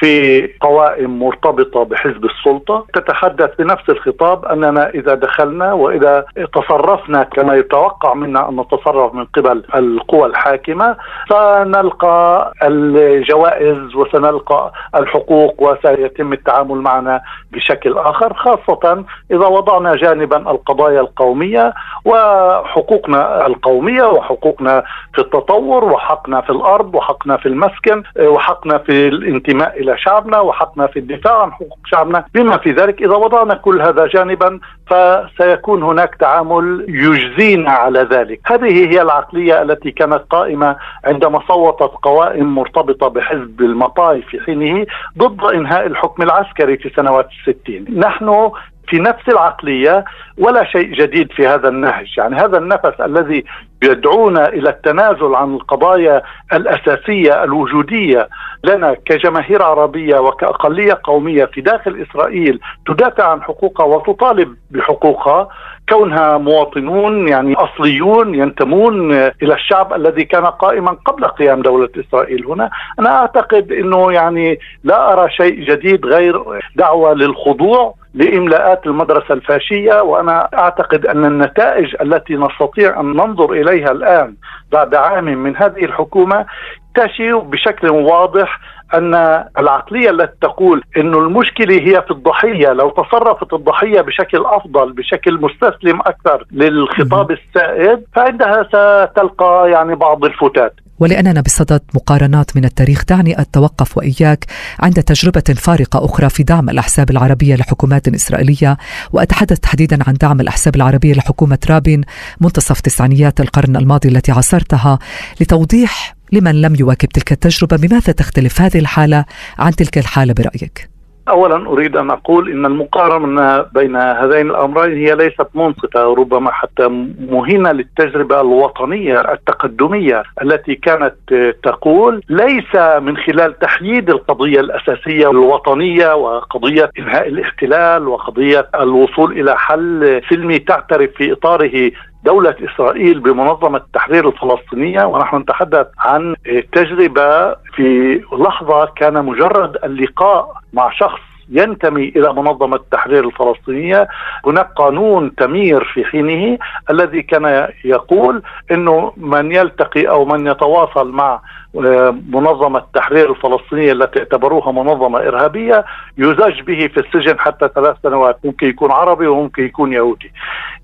في 0.01 0.47
قوائم 0.61 1.19
مرتبطة 1.19 1.85
بحزب 1.85 2.25
السلطة. 2.25 2.87
تتحدث 2.95 3.51
بنفس 3.59 3.91
الخطاب 3.91 4.45
أننا 4.45 4.89
إذا 4.89 5.15
دخلنا 5.15 5.73
وإذا 5.73 6.25
تصرفنا 6.55 7.23
كما 7.23 7.55
يتوقع 7.55 8.15
منا 8.15 8.49
أن 8.49 8.61
نتصرف 8.61 9.15
من 9.15 9.25
قبل 9.25 9.63
القوى 9.75 10.27
الحاكمة 10.27 10.97
سنلقى 11.29 12.53
الجوائز 12.63 13.95
وسنلقى 13.95 14.73
الحقوق 14.95 15.63
وسيتم 15.63 16.33
التعامل 16.33 16.77
معنا 16.77 17.21
بشكل 17.53 17.99
آخر 17.99 18.35
خاصة 18.35 19.05
إذا 19.31 19.47
وضعنا 19.47 19.97
جانبا 19.97 20.37
القضايا 20.51 21.01
القومية 21.01 21.75
وحقوقنا 22.05 23.47
القومية 23.47 24.03
وحقوقنا 24.05 24.83
في 25.15 25.19
التطور 25.21 25.85
وحقنا 25.85 26.41
في 26.41 26.51
الأرض 26.51 26.95
وحقنا 26.95 27.37
في 27.37 27.47
المسكن 27.47 28.03
وحقنا 28.21 28.79
في 28.79 29.09
الانتماء 29.09 29.81
إلى 29.81 29.88
شعبنا 29.97 30.41
وحقنا 30.41 30.87
في 30.87 30.99
الدفاع 30.99 31.43
عن 31.43 31.53
حقوق 31.53 31.79
شعبنا. 31.87 32.25
بما 32.35 32.57
في 32.57 32.71
ذلك 32.71 33.03
إذا 33.03 33.15
وضعنا 33.15 33.55
كل 33.55 33.83
هذا 33.83 34.07
جانبا 34.07 34.61
فسيكون 34.87 35.83
هناك 35.83 36.15
تعامل 36.15 36.85
يجزينا 36.89 37.71
على 37.71 38.01
ذلك. 38.01 38.41
هذه 38.45 38.91
هي 38.91 39.03
العقلية 39.03 39.63
التي 39.63 39.91
كانت 39.91 40.23
قائمة 40.31 40.77
عندما 41.05 41.41
صوتت 41.49 41.93
قوائم 42.03 42.55
مرتبطة 42.55 43.09
بحزب 43.09 43.61
المطاي 43.61 44.23
في 44.23 44.41
حينه 44.41 44.87
ضد 45.19 45.45
إنهاء 45.45 45.87
الحكم 45.87 46.23
العسكري 46.23 46.77
في 46.77 46.91
سنوات 46.97 47.29
الستين. 47.31 47.87
نحن 47.99 48.51
في 48.89 48.99
نفس 48.99 49.29
العقلية 49.29 50.05
ولا 50.39 50.65
شيء 50.65 50.95
جديد 50.95 51.33
في 51.33 51.47
هذا 51.47 51.69
النهج. 51.69 52.19
يعني 52.19 52.37
هذا 52.37 52.59
النفس 52.59 53.01
الذي 53.01 53.45
يدعونا 53.83 54.49
إلى 54.49 54.71
التنازل 54.71 55.35
عن 55.35 55.55
القضايا 55.55 56.23
الأساسية 56.53 57.45
الوجودية. 57.45 58.29
لنا 58.65 58.97
كجماهير 59.05 59.63
عربية 59.63 60.19
وكأقلية 60.19 61.01
قومية 61.05 61.45
في 61.45 61.61
داخل 61.61 62.07
إسرائيل 62.11 62.61
تدافع 62.87 63.25
عن 63.31 63.43
حقوقها 63.43 63.87
وتطالب 63.87 64.57
بحقوقها. 64.71 65.49
كونها 65.89 66.39
مواطنون 66.39 67.29
يعني 67.29 67.55
أصليون 67.55 68.35
ينتمون 68.35 69.13
إلى 69.13 69.55
الشعب 69.55 69.93
الذي 69.93 70.25
كان 70.25 70.47
قائما 70.47 70.91
قبل 71.05 71.25
قيام 71.25 71.63
دولة 71.63 71.89
إسرائيل 71.97 72.47
هنا، 72.47 72.71
أنا 72.99 73.17
أعتقد 73.17 73.73
إنه 73.73 74.13
يعني 74.13 74.59
لا 74.85 75.13
أرى 75.13 75.31
شيء 75.31 75.65
جديد 75.65 76.07
غير 76.07 76.43
دعوة 76.77 77.15
للخضوع 77.15 77.95
لإملاءات 78.15 78.87
المدرسة 78.87 79.35
الفاشية 79.35 80.03
وأنا 80.03 80.49
أعتقد 80.55 81.07
أن 81.07 81.25
النتائج 81.25 81.95
التي 82.01 82.37
نستطيع 82.37 83.01
أن 83.01 83.07
ننظر 83.07 83.53
إليها 83.53 83.91
الآن 83.91 84.35
بعد 84.73 84.95
عام 84.95 85.25
من 85.25 85.57
هذه 85.57 85.85
الحكومة 85.85 86.47
تشير 86.95 87.39
بشكل 87.39 87.91
واضح 87.91 88.61
أن 88.95 89.45
العقلية 89.59 90.11
التي 90.11 90.37
تقول 90.41 90.83
إنه 90.97 91.19
المشكلة 91.19 91.75
هي 91.75 92.03
في 92.03 92.11
الضحية 92.11 92.73
لو 92.73 92.91
تصرفت 92.91 93.53
الضحية 93.53 94.01
بشكل 94.01 94.45
أفضل 94.47 94.93
بشكل 94.93 95.35
مستسلم 95.41 96.01
أكثر 96.01 96.45
للخطاب 96.53 97.31
السائد 97.31 98.05
فعندها 98.15 98.63
ستلقى 98.63 99.71
يعني 99.71 99.95
بعض 99.95 100.25
الفتات. 100.25 100.75
ولأننا 101.01 101.41
بصدد 101.41 101.81
مقارنات 101.95 102.57
من 102.57 102.65
التاريخ 102.65 103.05
دعني 103.05 103.41
أتوقف 103.41 103.97
وإياك 103.97 104.45
عند 104.81 105.03
تجربة 105.03 105.55
فارقة 105.57 106.05
أخرى 106.05 106.29
في 106.29 106.43
دعم 106.43 106.71
الأحزاب 106.71 107.11
العربية 107.11 107.57
لحكومات 107.57 108.09
إسرائيلية 108.09 108.79
وأتحدث 109.13 109.59
تحديدا 109.59 109.99
عن 110.07 110.15
دعم 110.15 110.41
الأحزاب 110.41 110.77
العربية 110.77 111.15
لحكومة 111.15 111.59
رابين 111.71 112.05
منتصف 112.41 112.81
تسعينيات 112.81 113.41
القرن 113.41 113.77
الماضي 113.77 114.09
التي 114.09 114.33
عاصرتها 114.33 114.99
لتوضيح 115.41 116.17
لمن 116.33 116.61
لم 116.61 116.75
يواكب 116.75 117.09
تلك 117.09 117.33
التجربة 117.33 117.77
بماذا 117.77 118.13
تختلف 118.13 118.61
هذه 118.61 118.79
الحالة 118.79 119.25
عن 119.59 119.77
تلك 119.77 119.99
الحالة 119.99 120.33
برأيك؟ 120.33 120.98
اولا 121.29 121.69
أريد 121.69 121.97
أن 121.97 122.11
أقول 122.11 122.51
إن 122.51 122.67
المقارنة 122.67 123.63
بين 123.63 123.97
هذين 123.97 124.51
الأمرين 124.51 124.97
هي 124.97 125.15
ليست 125.15 125.47
منصفه 125.55 126.15
ربما 126.15 126.51
حتى 126.53 126.89
مهينه 127.31 127.73
للتجربة 127.73 128.41
الوطنية 128.41 129.21
التقدمية 129.33 130.23
التي 130.43 130.75
كانت 130.75 131.15
تقول 131.63 132.23
ليس 132.29 132.77
من 133.01 133.17
خلال 133.17 133.59
تحييد 133.59 134.11
القضية 134.11 134.61
الأساسية 134.61 135.31
الوطنية 135.31 136.15
وقضية 136.15 136.91
إنهاء 136.99 137.29
الاحتلال 137.29 138.09
وقضية 138.09 138.69
الوصول 138.81 139.33
إلى 139.41 139.59
حل 139.59 140.21
سلمي 140.31 140.59
تعترف 140.59 141.11
في 141.17 141.33
إطاره 141.33 141.91
دولة 142.25 142.55
إسرائيل 142.73 143.21
بمنظمة 143.21 143.79
التحرير 143.79 144.29
الفلسطينية 144.29 145.05
ونحن 145.05 145.37
نتحدث 145.37 145.87
عن 145.99 146.35
تجربة 146.73 147.55
في 147.55 148.21
لحظة 148.33 148.85
كان 148.85 149.25
مجرد 149.25 149.77
اللقاء 149.85 150.53
مع 150.73 150.91
شخص 150.91 151.21
ينتمي 151.51 152.09
إلى 152.17 152.33
منظمة 152.33 152.77
التحرير 152.77 153.25
الفلسطينية، 153.25 154.09
هناك 154.47 154.73
قانون 154.77 155.35
تمير 155.35 155.85
في 155.85 156.05
حينه 156.05 156.59
الذي 156.91 157.23
كان 157.23 157.69
يقول 157.85 158.43
إنه 158.71 159.13
من 159.17 159.53
يلتقي 159.53 160.09
أو 160.09 160.25
من 160.25 160.47
يتواصل 160.47 161.13
مع 161.13 161.41
آه، 161.77 162.15
منظمة 162.29 162.79
التحرير 162.79 163.31
الفلسطينية 163.31 163.93
التي 163.93 164.19
اعتبروها 164.19 164.73
منظمة 164.73 165.19
إرهابية 165.19 165.85
يزج 166.19 166.61
به 166.61 166.87
في 166.87 167.01
السجن 167.01 167.39
حتى 167.39 167.69
ثلاث 167.75 167.97
سنوات 168.03 168.39
ممكن 168.45 168.69
يكون 168.69 168.91
عربي 168.91 169.27
وممكن 169.27 169.65
يكون 169.65 169.93
يهودي. 169.93 170.33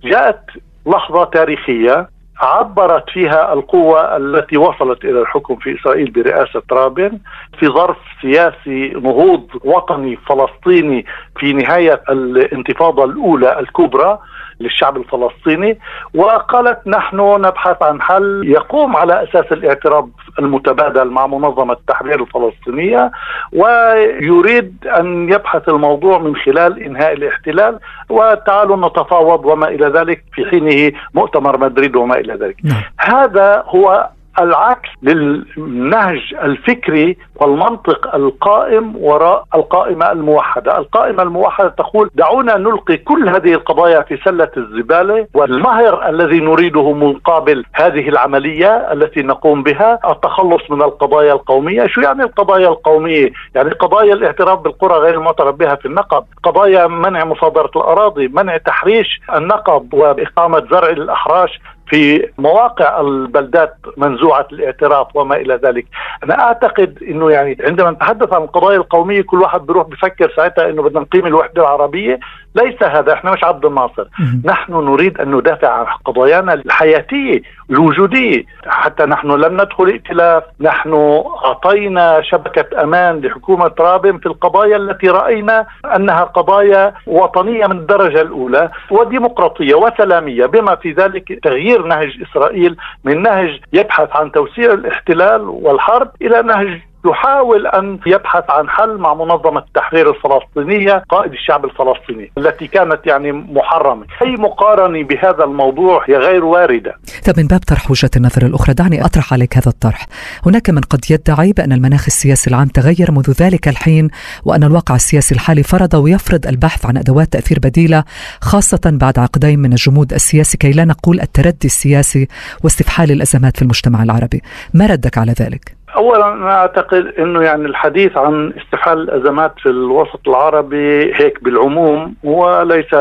جاءت 0.05 0.41
لحظة 0.87 1.25
تاريخية 1.25 2.09
عبرت 2.41 3.11
فيها 3.11 3.53
القوة 3.53 4.17
التي 4.17 4.57
وصلت 4.57 5.05
إلى 5.05 5.21
الحكم 5.21 5.57
في 5.57 5.75
إسرائيل 5.81 6.11
برئاسة 6.11 6.63
رابين 6.73 7.21
في 7.59 7.67
ظرف 7.67 7.97
سياسي 8.23 8.89
نهوض 8.89 9.47
وطني 9.65 10.17
فلسطيني 10.17 11.07
في 11.39 11.53
نهاية 11.53 12.03
الانتفاضة 12.11 13.05
الأولى 13.05 13.59
الكبرى. 13.61 14.19
للشعب 14.61 14.97
الفلسطيني 14.97 15.79
وقالت 16.15 16.87
نحن 16.87 17.17
نبحث 17.41 17.83
عن 17.83 18.03
حل 18.03 18.43
يقوم 18.45 18.97
على 18.97 19.23
أساس 19.23 19.53
الاعتراف 19.53 20.05
المتبادل 20.39 21.11
مع 21.11 21.27
منظمة 21.27 21.73
التحرير 21.73 22.21
الفلسطينية 22.23 23.11
ويريد 23.53 24.87
أن 24.99 25.33
يبحث 25.33 25.69
الموضوع 25.69 26.19
من 26.19 26.37
خلال 26.37 26.83
إنهاء 26.83 27.13
الاحتلال 27.13 27.79
وتعالوا 28.09 28.89
نتفاوض 28.89 29.47
وما 29.47 29.69
إلى 29.69 29.87
ذلك 29.87 30.25
في 30.33 30.45
حينه 30.45 30.93
مؤتمر 31.15 31.59
مدريد 31.59 31.97
وما 31.97 32.15
إلى 32.15 32.35
ذلك. 32.35 32.57
نعم. 32.65 32.83
هذا 32.99 33.65
هو 33.67 34.09
العكس 34.39 34.89
للنهج 35.03 36.35
الفكري 36.43 37.17
والمنطق 37.37 38.15
القائم 38.15 38.97
وراء 38.97 39.45
القائمة 39.55 40.13
الموحدة. 40.13 40.79
القائمة 40.79 41.23
الموحدة 41.23 41.69
تقول 41.69 42.11
دعونا 42.15 42.57
نلقي 42.57 42.97
كل 42.97 43.29
هذه 43.29 43.53
القضايا 43.53 44.01
في 44.03 44.17
سلة 44.25 44.51
الزبالة 44.57 45.27
والمهر 45.35 46.09
الذي 46.09 46.41
نريده 46.41 46.93
مقابل 46.93 47.65
هذه 47.73 48.09
العملية 48.09 48.93
التي 48.93 49.23
نقوم 49.23 49.63
بها 49.63 49.99
التخلص 50.11 50.71
من 50.71 50.83
القضايا 50.83 51.33
القومية. 51.33 51.87
شو 51.87 52.01
يعني 52.01 52.23
القضايا 52.23 52.69
القومية؟ 52.69 53.33
يعني 53.55 53.71
قضايا 53.71 54.15
الاعتراف 54.15 54.59
بالقرى 54.59 54.95
غير 54.95 55.15
المعترف 55.15 55.55
بها 55.55 55.75
في 55.75 55.87
النقب 55.87 56.25
قضايا 56.43 56.87
منع 56.87 57.25
مصادرة 57.25 57.71
الأراضي 57.77 58.29
منع 58.29 58.57
تحريش 58.57 59.21
النقب 59.35 59.95
وإقامة 59.95 60.67
زرع 60.71 60.89
الأحراش. 60.89 61.61
في 61.87 62.31
مواقع 62.39 63.01
البلدات 63.01 63.77
منزوعة 63.97 64.47
الاعتراف 64.53 65.17
وما 65.17 65.37
إلى 65.37 65.55
ذلك، 65.55 65.87
أنا 66.25 66.41
أعتقد 66.41 66.99
إنه 67.03 67.31
يعني 67.31 67.57
عندما 67.61 67.91
نتحدث 67.91 68.33
عن 68.33 68.43
القضايا 68.43 68.77
القومية 68.77 69.23
كل 69.23 69.43
واحد 69.43 69.67
بيروح 69.67 69.87
بفكر 69.87 70.33
ساعتها 70.37 70.71
إنه 70.71 70.83
بدنا 70.83 71.01
نقيم 71.01 71.27
الوحدة 71.27 71.63
العربية، 71.63 72.21
ليس 72.55 72.83
هذا 72.83 73.13
إحنا 73.13 73.33
مش 73.33 73.45
عبد 73.45 73.65
الناصر، 73.65 74.05
نحن 74.45 74.73
نريد 74.73 75.21
أن 75.21 75.35
ندافع 75.35 75.69
عن 75.69 75.87
قضايانا 76.05 76.55
الحياتية 76.55 77.43
الوجودية، 77.71 78.45
حتى 78.67 79.05
نحن 79.05 79.31
لم 79.31 79.55
ندخل 79.55 79.87
ائتلاف، 79.87 80.43
نحن 80.61 81.23
أعطينا 81.45 82.23
شبكة 82.23 82.83
أمان 82.83 83.21
لحكومة 83.21 83.73
رابن 83.81 84.19
في 84.19 84.27
القضايا 84.27 84.77
التي 84.77 85.09
رأينا 85.09 85.67
أنها 85.97 86.25
قضايا 86.25 86.95
وطنية 87.07 87.67
من 87.67 87.77
الدرجة 87.77 88.21
الأولى 88.21 88.71
وديمقراطية 88.91 89.75
وسلامية. 89.75 90.47
بما 90.47 90.75
في 90.75 90.93
ذلك 90.93 91.39
تغيير 91.43 91.87
نهج 91.87 92.23
إسرائيل 92.23 92.77
من 93.05 93.23
نهج 93.23 93.61
يبحث 93.73 94.17
عن 94.17 94.33
توسيع 94.33 94.73
الاحتلال 94.73 95.41
والحرب 95.49 96.11
إلى 96.23 96.43
نهج 96.43 96.81
يحاول 97.07 97.67
أن 97.67 97.99
يبحث 98.07 98.45
عن 98.49 98.69
حل 98.69 98.97
مع 98.97 99.15
منظمة 99.15 99.61
التحرير 99.61 100.11
الفلسطينية 100.11 101.05
قائد 101.09 101.33
الشعب 101.33 101.65
الفلسطيني 101.65 102.33
التي 102.39 102.67
كانت 102.67 103.07
يعني 103.07 103.33
محرمة، 103.33 104.07
أي 104.23 104.31
مقارنة 104.31 105.05
بهذا 105.05 105.45
الموضوع 105.45 106.05
هي 106.09 106.17
غير 106.17 106.45
واردة. 106.45 106.95
طيب 107.27 107.39
من 107.39 107.47
باب 107.47 107.61
طرح 107.61 107.91
وجهة 107.91 108.11
النظر 108.17 108.47
الأخرى 108.47 108.75
دعني 108.75 109.05
أطرح 109.05 109.33
عليك 109.33 109.57
هذا 109.57 109.69
الطرح، 109.69 110.07
هناك 110.47 110.71
من 110.71 110.81
قد 110.81 111.11
يدعي 111.11 111.53
بأن 111.53 111.73
المناخ 111.73 112.05
السياسي 112.07 112.51
العام 112.51 112.69
تغير 112.69 113.11
منذ 113.11 113.31
ذلك 113.31 113.69
الحين 113.69 114.09
وأن 114.45 114.65
الواقع 114.65 114.95
السياسي 114.95 115.35
الحالي 115.35 115.63
فرض 115.63 115.95
ويفرض 115.95 116.47
البحث 116.47 116.87
عن 116.87 116.97
أدوات 116.97 117.33
تأثير 117.33 117.59
بديلة 117.59 118.05
خاصة 118.41 118.81
بعد 118.85 119.19
عقدين 119.19 119.59
من 119.59 119.73
الجمود 119.73 120.13
السياسي 120.13 120.59
كي 120.59 120.73
لا 120.73 120.85
نقول 120.85 121.21
التردي 121.21 121.67
السياسي 121.67 122.29
واستفحال 122.65 123.11
الأزمات 123.11 123.57
في 123.57 123.63
المجتمع 123.63 124.03
العربي، 124.03 124.43
ما 124.75 124.87
ردك 124.87 125.19
على 125.19 125.35
ذلك؟ 125.41 125.84
اولا 125.97 126.33
أنا 126.33 126.57
أعتقد 126.57 127.07
إنه 127.19 127.43
يعني 127.43 127.67
الحديث 127.67 128.17
عن 128.17 128.53
استفحال 128.63 128.99
الأزمات 128.99 129.53
في 129.59 129.69
الوسط 129.69 130.29
العربي 130.29 131.15
هيك 131.15 131.45
بالعموم 131.45 132.15
هو 132.27 132.63
ليس 132.63 132.95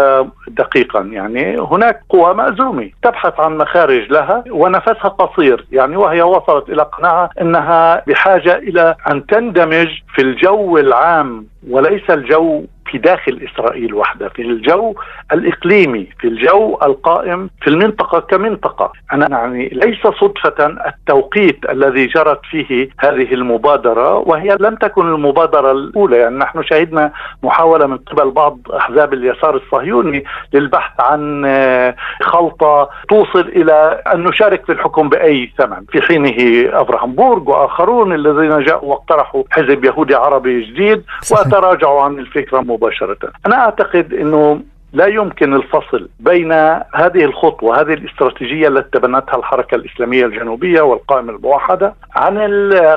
دقيقا. 0.47 1.01
يعني 1.01 1.59
هناك 1.59 2.01
قوى 2.09 2.33
مأزومة 2.33 2.89
تبحث 3.03 3.39
عن 3.39 3.57
مخارج 3.57 4.11
لها 4.11 4.43
ونفسها 4.51 5.09
قصير. 5.09 5.65
يعني 5.71 5.97
وهي 5.97 6.21
وصلت 6.21 6.69
إلى 6.69 6.83
قناعة 6.83 7.29
إنها 7.41 8.03
بحاجة 8.07 8.55
إلى 8.57 8.95
أن 9.07 9.25
تندمج 9.25 9.87
في 10.15 10.21
الجو 10.21 10.77
العام 10.77 11.45
وليس 11.69 12.09
الجو 12.09 12.63
في 12.85 12.97
داخل 12.97 13.47
إسرائيل 13.51 13.93
وحدها 13.93 14.29
في 14.29 14.41
الجو 14.41 14.95
الإقليمي 15.33 16.07
في 16.19 16.27
الجو 16.27 16.77
القائم 16.83 17.49
في 17.61 17.69
المنطقة 17.69 18.19
كمنطقة. 18.19 18.91
أنا 19.13 19.27
يعني 19.29 19.69
ليس 19.69 20.07
صدفة 20.07 20.65
التوقيت 20.87 21.69
الذي 21.69 22.05
جرت 22.07 22.39
فيه 22.51 22.89
هذه 22.99 23.33
المبادرة 23.33 24.15
وهي 24.17 24.57
لم 24.59 24.75
تكن 24.75 25.07
المبادرة 25.07 25.71
الأولى 25.71 26.17
يعني 26.17 26.37
نحن 26.37 26.63
شهدنا 26.63 27.11
محاولة 27.43 27.87
من 27.87 27.97
قبل 27.97 28.31
بعض 28.31 28.57
أحزاب 28.75 29.13
اليسار 29.13 29.55
الصهيوني 29.55 30.23
للبحث 30.53 31.01
عن 31.01 31.43
آه، 31.45 31.95
خلطة 32.21 32.89
توصل 33.09 33.39
إلى 33.55 34.01
أن 34.13 34.23
نشارك 34.23 34.65
في 34.65 34.71
الحكم 34.71 35.09
بأي 35.09 35.51
ثمن. 35.57 35.85
في 35.91 36.01
حينه 36.01 36.69
ابراهام 36.79 37.13
بورغ 37.13 37.49
وآخرون 37.49 38.13
الذين 38.13 38.63
جاءوا 38.63 38.89
واقترحوا 38.89 39.43
حزب 39.51 39.85
يهودي 39.85 40.15
عربي 40.15 40.61
جديد 40.61 41.03
وتراجعوا 41.31 42.01
عن 42.01 42.19
الفكرة 42.19 42.59
مباشرة. 42.73 43.17
أنا 43.47 43.55
أعتقد 43.55 44.13
إنه 44.13 44.61
لا 44.93 45.07
يمكن 45.07 45.53
الفصل 45.53 46.09
بين 46.19 46.51
هذه 46.95 47.25
الخطوة 47.25 47.81
هذه 47.81 47.93
الاستراتيجية 47.93 48.67
التي 48.67 48.99
تبنتها 48.99 49.37
الحركة 49.37 49.75
الإسلامية 49.75 50.25
الجنوبية 50.25 50.81
والقائمة 50.81 51.33
الموحدة 51.33 51.93
عن 52.15 52.37